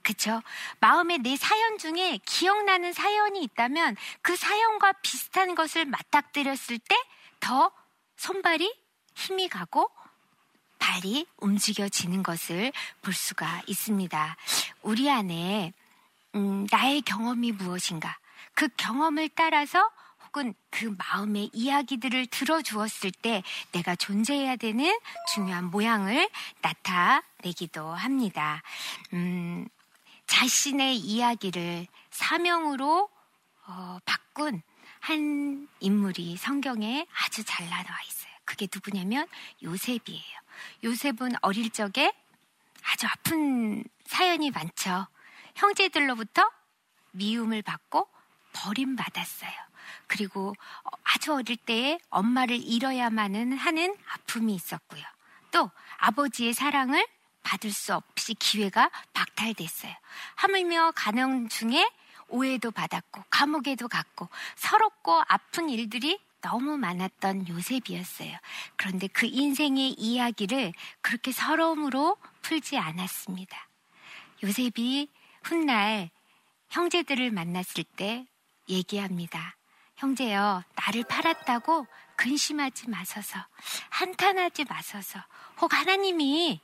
그쵸? 0.08 0.42
마음에 0.80 1.18
내 1.18 1.36
사연 1.36 1.78
중에 1.78 2.20
기억나는 2.24 2.94
사연이 2.94 3.44
있다면 3.44 3.98
그 4.22 4.36
사연과 4.36 4.94
비슷한 5.02 5.54
것을 5.54 5.84
맞닥뜨렸을 5.86 6.80
때 6.80 6.96
더 7.40 7.72
손발이 8.18 8.74
힘이 9.16 9.48
가고 9.48 9.90
발이 10.80 11.26
움직여지는 11.38 12.24
것을 12.24 12.72
볼 13.02 13.14
수가 13.14 13.62
있습니다. 13.68 14.38
우리 14.84 15.10
안에 15.10 15.74
음, 16.36 16.68
나의 16.72 17.02
경험이 17.02 17.52
무엇인가? 17.52 18.18
그 18.54 18.68
경험을 18.78 19.30
따라서 19.30 19.90
혹은 20.26 20.54
그 20.70 20.94
마음의 20.98 21.52
이야기들을 21.54 22.28
들어주었을 22.28 23.12
때 23.12 23.44
내가 23.72 23.96
존재해야 23.96 24.56
되는 24.58 25.00
중요한 25.34 25.66
모양을 25.66 26.30
나타내기도 26.62 27.88
합니다. 27.94 28.62
음, 29.14 29.68
자신의 30.28 30.98
이야기를 30.98 31.88
사명으로 32.12 33.10
어, 33.68 34.00
바꾼 34.06 34.62
한 35.00 35.68
인물이 35.80 36.38
성경에 36.38 37.08
아주 37.24 37.44
잘 37.44 37.68
나와 37.70 37.84
있어요. 38.08 38.32
그게 38.46 38.68
누구냐면 38.74 39.28
요셉이에요. 39.64 40.40
요셉은 40.84 41.34
어릴 41.42 41.70
적에 41.70 42.14
아주 42.84 43.08
아픈 43.08 43.84
사연이 44.06 44.52
많죠. 44.52 45.08
형제들로부터 45.56 46.50
미움을 47.12 47.62
받고 47.62 48.08
버림받았어요. 48.54 49.52
그리고 50.08 50.54
아주 51.04 51.34
어릴 51.34 51.58
때에 51.58 52.00
엄마를 52.10 52.58
잃어야만은 52.58 53.54
하는 53.58 53.96
아픔이 54.14 54.56
있었고요. 54.56 55.04
또 55.52 55.72
아버지의 55.98 56.54
사랑을 56.54 57.06
받을 57.48 57.72
수 57.72 57.96
없이 57.96 58.34
기회가 58.34 58.92
박탈됐어요. 59.14 59.94
하물며 60.36 60.92
가정 60.96 61.48
중에 61.48 61.90
오해도 62.28 62.72
받았고 62.72 63.24
감옥에도 63.30 63.88
갔고 63.88 64.28
서럽고 64.58 65.24
아픈 65.30 65.70
일들이 65.70 66.20
너무 66.42 66.78
많았던 66.78 67.48
요셉이었어요. 67.48 68.38
그런데 68.76 69.08
그 69.08 69.26
인생의 69.26 69.92
이야기를 69.92 70.74
그렇게 71.00 71.32
서러움으로 71.32 72.18
풀지 72.42 72.78
않았습니다. 72.78 73.70
요셉이 74.44 75.10
훗날 75.44 76.10
형제들을 76.70 77.32
만났을 77.32 77.86
때 77.86 78.28
얘기합니다. 78.68 79.56
형제여, 79.96 80.64
나를 80.76 81.06
팔았다고 81.06 81.88
근심하지 82.18 82.90
마소서, 82.90 83.40
한탄하지 83.90 84.66
마소서, 84.66 85.20
혹 85.62 85.74
하나님이 85.74 86.60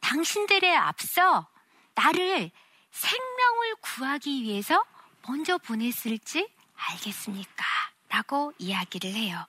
당신들의 0.00 0.76
앞서 0.76 1.48
나를 1.94 2.50
생명을 2.90 3.74
구하기 3.80 4.42
위해서 4.42 4.84
먼저 5.26 5.58
보냈을지 5.58 6.48
알겠습니까? 6.76 7.64
라고 8.08 8.52
이야기를 8.58 9.10
해요. 9.10 9.44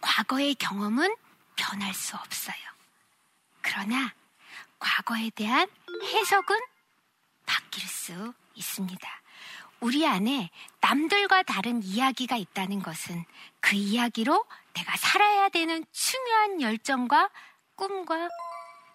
과거의 0.00 0.54
경험은 0.56 1.14
변할 1.56 1.94
수 1.94 2.16
없어요. 2.16 2.56
그러나 3.60 4.12
과거에 4.78 5.30
대한 5.30 5.68
해석은 6.02 6.60
바뀔 7.46 7.86
수 7.88 8.34
있습니다. 8.54 9.22
우리 9.80 10.06
안에 10.06 10.50
남들과 10.80 11.42
다른 11.42 11.82
이야기가 11.82 12.36
있다는 12.36 12.82
것은 12.82 13.24
그 13.60 13.74
이야기로 13.74 14.44
내가 14.74 14.96
살아야 14.96 15.48
되는 15.48 15.84
중요한 15.92 16.60
열정과 16.60 17.30
꿈과 17.74 18.28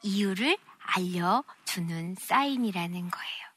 이유를 0.07 0.57
알려주는 0.79 2.15
사인이라는 2.17 3.09
거예요. 3.11 3.47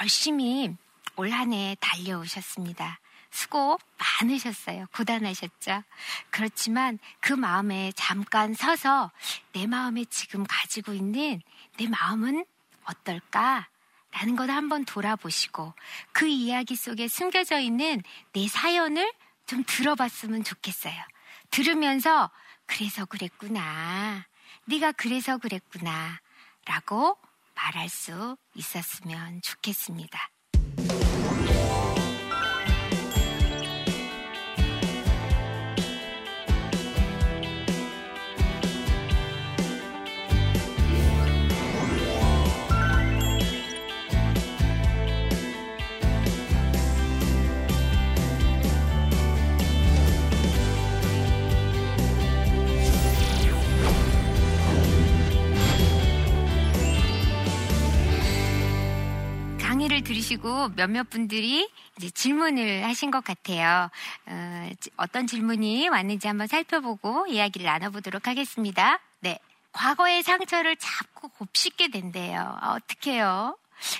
열심히 0.00 0.74
올 1.16 1.30
한 1.32 1.52
해 1.52 1.76
달려오셨습니다. 1.80 2.98
수고 3.30 3.78
많으셨어요. 4.20 4.86
고단하셨죠. 4.94 5.82
그렇지만 6.30 6.98
그 7.20 7.32
마음에 7.32 7.92
잠깐 7.94 8.52
서서 8.54 9.10
내 9.52 9.66
마음에 9.66 10.04
지금 10.06 10.44
가지고 10.48 10.92
있는 10.92 11.40
내 11.78 11.86
마음은 11.86 12.44
어떨까? 12.84 13.68
라는 14.12 14.34
걸 14.36 14.50
한번 14.50 14.84
돌아보시고 14.84 15.74
그 16.12 16.26
이야기 16.26 16.74
속에 16.76 17.06
숨겨져 17.08 17.60
있는 17.60 18.02
내 18.32 18.48
사연을 18.48 19.12
좀 19.46 19.62
들어봤으면 19.66 20.42
좋겠어요. 20.42 20.94
들으면서 21.50 22.30
그래서 22.66 23.04
그랬구나. 23.04 24.24
네가 24.64 24.92
그래서 24.92 25.38
그랬구나. 25.38 26.20
라고 26.66 27.16
말할 27.54 27.88
수 27.88 28.36
있었으면 28.54 29.40
좋겠습니다. 29.42 30.30
강의를 59.86 60.02
들으시고 60.02 60.70
몇몇 60.70 61.08
분들이 61.10 61.70
이제 61.96 62.10
질문을 62.10 62.84
하신 62.84 63.10
것 63.10 63.22
같아요. 63.24 63.90
어, 64.26 64.70
어떤 64.96 65.26
질문이 65.26 65.88
왔는지 65.88 66.26
한번 66.26 66.46
살펴보고 66.46 67.26
이야기를 67.26 67.66
나눠보도록 67.66 68.26
하겠습니다. 68.26 69.00
네. 69.20 69.38
과거의 69.72 70.22
상처를 70.22 70.76
자꾸 70.76 71.28
곱씹게 71.28 71.88
된대요. 71.88 72.56
아, 72.60 72.74
어떻게요? 72.74 73.58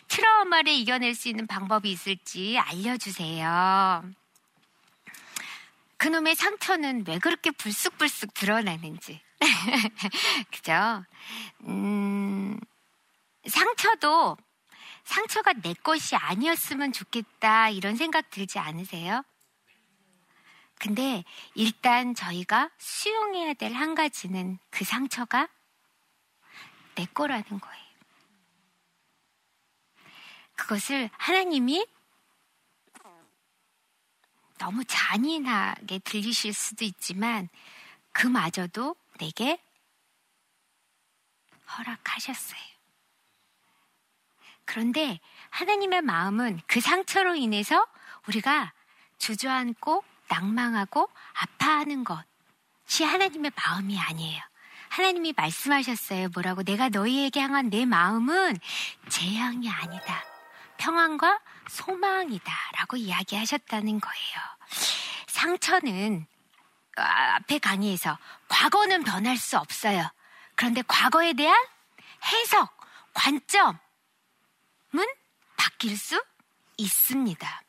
트라우마를 0.08 0.72
이겨낼 0.72 1.14
수 1.14 1.28
있는 1.28 1.46
방법이 1.46 1.90
있을지 1.90 2.58
알려주세요. 2.58 4.04
그놈의 5.98 6.34
상처는 6.34 7.04
왜 7.06 7.18
그렇게 7.18 7.50
불쑥불쑥 7.50 8.34
드러나는지. 8.34 9.20
그죠? 10.50 11.04
음, 11.64 12.58
상처도 13.46 14.36
상처가 15.06 15.52
내 15.54 15.72
것이 15.72 16.16
아니었으면 16.16 16.92
좋겠다 16.92 17.70
이런 17.70 17.96
생각 17.96 18.28
들지 18.30 18.58
않으세요? 18.58 19.22
근데 20.78 21.24
일단 21.54 22.14
저희가 22.14 22.70
수용해야 22.76 23.54
될 23.54 23.72
한 23.72 23.94
가지는 23.94 24.58
그 24.68 24.84
상처가 24.84 25.48
내 26.96 27.06
거라는 27.06 27.44
거예요. 27.60 27.86
그것을 30.56 31.08
하나님이 31.12 31.86
너무 34.58 34.84
잔인하게 34.86 36.00
들리실 36.00 36.52
수도 36.52 36.84
있지만 36.84 37.48
그마저도 38.12 38.96
내게 39.18 39.62
허락하셨어요. 41.78 42.75
그런데 44.66 45.20
하나님의 45.50 46.02
마음은 46.02 46.60
그 46.66 46.80
상처로 46.80 47.34
인해서 47.36 47.86
우리가 48.26 48.72
주저앉고 49.18 50.04
낭망하고 50.28 51.08
아파하는 51.34 52.04
것이 52.04 53.04
하나님의 53.04 53.52
마음이 53.56 53.98
아니에요. 53.98 54.42
하나님이 54.88 55.34
말씀하셨어요. 55.36 56.28
뭐라고? 56.34 56.62
내가 56.62 56.88
너희에게 56.88 57.40
향한 57.40 57.70
내 57.70 57.84
마음은 57.84 58.58
재앙이 59.08 59.70
아니다. 59.70 60.24
평안과 60.78 61.40
소망이다. 61.68 62.52
라고 62.76 62.96
이야기하셨다는 62.96 64.00
거예요. 64.00 64.36
상처는 65.26 66.26
아, 66.96 67.36
앞에 67.36 67.58
강의에서 67.58 68.18
과거는 68.48 69.04
변할 69.04 69.36
수 69.36 69.58
없어요. 69.58 70.08
그런데 70.54 70.82
과거에 70.82 71.34
대한 71.34 71.54
해석, 72.32 72.74
관점은 73.12 73.85
바뀔 75.56 75.96
수 75.96 76.22
있습니다. 76.76 77.62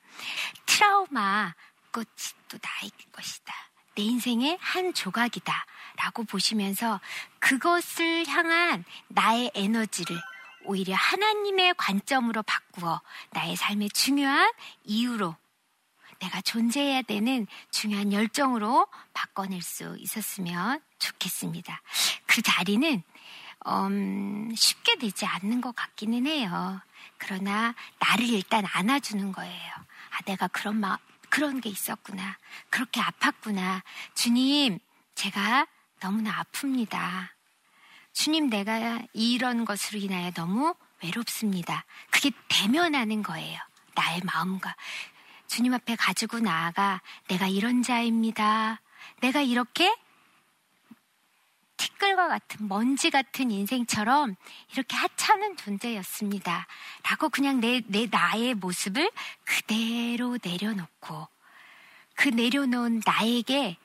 트라우마 0.65 1.53
꽃이 1.91 2.07
또 2.47 2.57
나의 2.61 2.91
것이다. 3.11 3.53
내 3.95 4.03
인생의 4.03 4.57
한 4.61 4.93
조각이다. 4.93 5.65
라고 5.97 6.23
보시면서 6.23 7.01
그것을 7.39 8.27
향한 8.27 8.85
나의 9.07 9.51
에너지를 9.55 10.15
오히려 10.65 10.95
하나님의 10.95 11.73
관점으로 11.77 12.43
바꾸어 12.43 13.01
나의 13.31 13.55
삶의 13.55 13.89
중요한 13.89 14.51
이유로 14.83 15.35
내가 16.19 16.41
존재해야 16.41 17.03
되는 17.03 17.47
중요한 17.71 18.11
열정으로 18.11 18.87
바꿔낼 19.13 19.61
수 19.61 19.95
있었으면 19.99 20.81
좋겠습니다. 20.99 21.81
그 22.25 22.41
자리는 22.41 23.03
음, 23.67 24.53
쉽게 24.55 24.97
되지 24.97 25.25
않는 25.25 25.61
것 25.61 25.75
같기는 25.75 26.25
해요. 26.25 26.81
그러나 27.17 27.73
나를 27.99 28.27
일단 28.27 28.65
안아주는 28.65 29.31
거예요. 29.31 29.73
아, 30.11 30.21
내가 30.25 30.47
그런 30.47 30.79
마, 30.79 30.97
그런 31.29 31.61
게 31.61 31.69
있었구나. 31.69 32.37
그렇게 32.69 33.01
아팠구나. 33.01 33.81
주님, 34.15 34.79
제가 35.15 35.67
너무나 35.99 36.43
아픕니다. 36.43 37.29
주님, 38.13 38.49
내가 38.49 39.01
이런 39.13 39.65
것으로 39.65 39.99
인하여 39.99 40.31
너무 40.31 40.75
외롭습니다. 41.03 41.85
그게 42.09 42.31
대면하는 42.49 43.21
거예요. 43.23 43.59
나의 43.95 44.21
마음과. 44.23 44.75
주님 45.47 45.73
앞에 45.73 45.95
가지고 45.95 46.39
나아가 46.39 47.01
내가 47.27 47.47
이런 47.47 47.83
자입니다. 47.83 48.81
내가 49.21 49.41
이렇게 49.41 49.95
티끌과 51.77 52.27
같은 52.27 52.67
먼지 52.67 53.09
같은 53.09 53.51
인생처럼 53.51 54.35
이렇게 54.73 54.95
하찮은 54.95 55.57
존재였습니다. 55.57 56.67
라고 57.03 57.29
그냥 57.29 57.59
내, 57.59 57.81
내 57.87 58.07
나의 58.07 58.55
모습을 58.55 59.09
그대로 59.45 60.37
내려놓고 60.43 61.27
그 62.15 62.29
내려놓은 62.29 63.01
나에게 63.05 63.77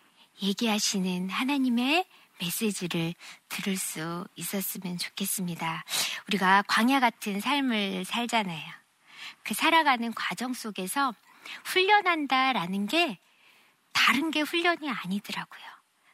얘기하시는 0.43 1.31
하나님의 1.31 2.07
메시지를 2.41 3.15
들을 3.49 3.77
수 3.77 4.27
있었으면 4.35 4.99
좋겠습니다. 4.99 5.85
우리가 6.29 6.65
광야 6.67 6.99
같은 6.99 7.41
삶을 7.41 8.05
살잖아요. 8.05 8.83
그 9.45 9.55
살아가는 9.55 10.13
과정 10.15 10.53
속에서 10.53 11.15
훈련한다라는 11.65 12.87
게 12.87 13.19
다른 13.93 14.31
게 14.31 14.41
훈련이 14.41 14.91
아니더라고요. 14.91 15.72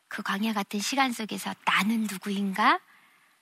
그 0.08 0.22
광야 0.22 0.52
같은 0.52 0.80
시간 0.80 1.12
속에서 1.12 1.54
나는 1.64 2.02
누구인가? 2.10 2.80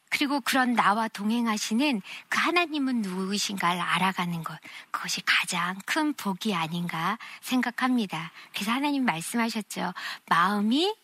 그리고 0.09 0.41
그런 0.41 0.75
나와 0.75 1.09
동행하시는 1.09 2.01
그 2.29 2.39
하나님은 2.39 3.03
누구이신가를 3.03 3.81
알아가는 3.81 4.45
것. 4.45 4.57
그것이 4.91 5.21
가장 5.23 5.77
큰 5.85 6.15
복이 6.15 6.55
아닌가 6.55 7.19
생각합니다. 7.41 8.31
그래서 8.53 8.71
하나님 8.71 9.05
말씀하셨죠. 9.05 9.93
마음이 10.29 10.95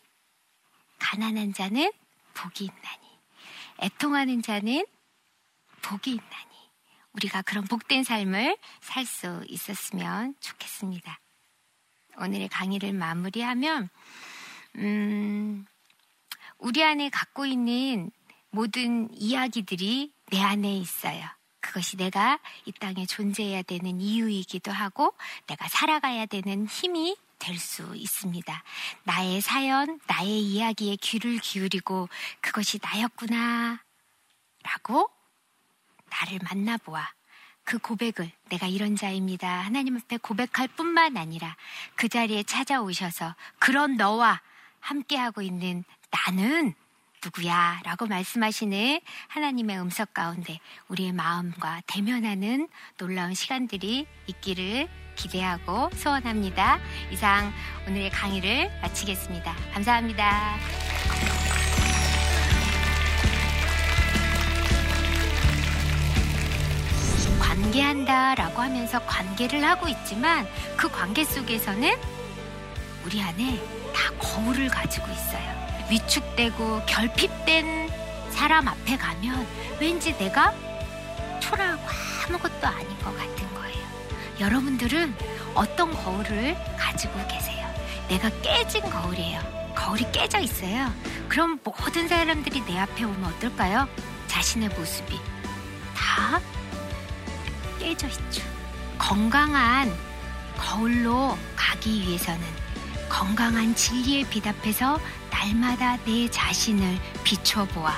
가난한 0.99 1.53
자는 1.53 1.91
복이 2.33 2.63
있나니. 2.63 3.19
애통하는 3.81 4.41
자는 4.41 4.85
복이 5.81 6.11
있나니. 6.11 6.53
우리가 7.13 7.41
그런 7.41 7.65
복된 7.65 8.03
삶을 8.03 8.57
살 8.81 9.05
수 9.05 9.43
있었으면 9.47 10.35
좋겠습니다. 10.39 11.19
오늘의 12.17 12.47
강의를 12.47 12.93
마무리하면, 12.93 13.89
음, 14.77 15.65
우리 16.57 16.83
안에 16.83 17.09
갖고 17.09 17.45
있는 17.45 18.11
모든 18.49 19.09
이야기들이 19.13 20.11
내 20.31 20.41
안에 20.41 20.75
있어요. 20.77 21.25
그것이 21.59 21.97
내가 21.97 22.39
이 22.65 22.71
땅에 22.73 23.05
존재해야 23.05 23.63
되는 23.63 23.99
이유이기도 23.99 24.71
하고 24.71 25.13
내가 25.47 25.67
살아가야 25.67 26.25
되는 26.25 26.67
힘이 26.67 27.15
될 27.43 27.57
수 27.59 27.93
있습니다. 27.95 28.63
나의 29.03 29.41
사연, 29.41 29.99
나의 30.07 30.41
이야기에 30.41 30.95
귀를 30.95 31.39
기울이고 31.39 32.07
그것이 32.39 32.79
나였구나 32.81 33.81
라고 34.63 35.09
나를 36.09 36.39
만나보아 36.41 37.05
그 37.65 37.79
고백을 37.79 38.31
내가 38.49 38.67
이런 38.67 38.95
자입니다. 38.95 39.59
하나님 39.59 39.97
앞에 39.97 40.17
고백할 40.17 40.69
뿐만 40.69 41.17
아니라 41.17 41.57
그 41.95 42.07
자리에 42.07 42.43
찾아오셔서 42.43 43.35
그런 43.59 43.97
너와 43.97 44.41
함께하고 44.83 45.41
있는 45.41 45.83
나는 46.11 46.73
누구야? 47.23 47.79
라고 47.85 48.05
말씀하시는 48.05 48.99
하나님의 49.29 49.79
음성 49.79 50.05
가운데 50.13 50.59
우리의 50.89 51.13
마음과 51.13 51.81
대면하는 51.87 52.67
놀라운 52.97 53.33
시간들이 53.33 54.05
있기를 54.27 54.89
기대하고 55.15 55.89
소원합니다. 55.93 56.79
이상 57.11 57.51
오늘의 57.87 58.09
강의를 58.09 58.69
마치겠습니다. 58.81 59.55
감사합니다. 59.73 60.57
관계한다 67.39 68.35
라고 68.35 68.61
하면서 68.61 68.99
관계를 69.05 69.63
하고 69.63 69.87
있지만 69.87 70.45
그 70.75 70.89
관계 70.89 71.23
속에서는 71.23 71.95
우리 73.05 73.21
안에 73.21 73.57
다 73.57 73.82
거울을 74.19 74.69
가지고 74.69 75.11
있어요. 75.11 75.63
위축되고 75.89 76.85
결핍된 76.85 77.89
사람 78.31 78.67
앞에 78.67 78.97
가면 78.97 79.45
왠지 79.79 80.17
내가 80.17 80.53
초라하고 81.39 81.81
아무것도 82.27 82.67
아닌 82.67 82.87
것 82.99 83.15
같은 83.17 83.53
거예요. 83.53 83.87
여러분들은 84.39 85.15
어떤 85.53 85.91
거울을 85.93 86.55
가지고 86.77 87.13
계세요? 87.27 87.67
내가 88.09 88.29
깨진 88.41 88.81
거울이에요. 88.89 89.41
거울이 89.75 90.11
깨져 90.11 90.39
있어요. 90.39 90.91
그럼 91.27 91.59
모든 91.63 92.07
사람들이 92.07 92.61
내 92.65 92.79
앞에 92.79 93.03
오면 93.03 93.23
어떨까요? 93.25 93.87
자신의 94.27 94.69
모습이 94.69 95.19
다 95.95 96.39
깨져 97.79 98.07
있죠. 98.07 98.41
건강한 98.97 99.93
거울로 100.57 101.37
가기 101.55 102.01
위해서는 102.01 102.62
건강한 103.13 103.75
진리에 103.75 104.27
빛 104.27 104.47
앞에서 104.47 104.97
날마다 105.29 105.97
내 106.03 106.27
자신을 106.31 106.97
비춰보아 107.23 107.91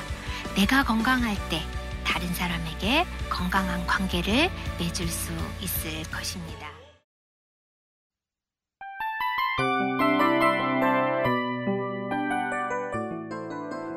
내가 0.57 0.83
건강할 0.83 1.37
때 1.49 1.61
다른 2.03 2.27
사람에게 2.33 3.05
건강한 3.29 3.87
관계를 3.87 4.49
맺을 4.77 5.07
수 5.07 5.31
있을 5.61 6.03
것입니다. 6.11 6.67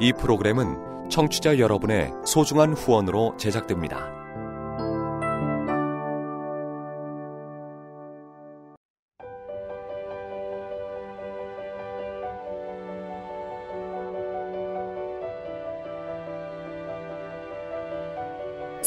이 0.00 0.12
프로그램은 0.12 1.08
청취자 1.10 1.58
여러분의 1.58 2.12
소중한 2.24 2.74
후원으로 2.74 3.36
제작됩니다. 3.38 4.27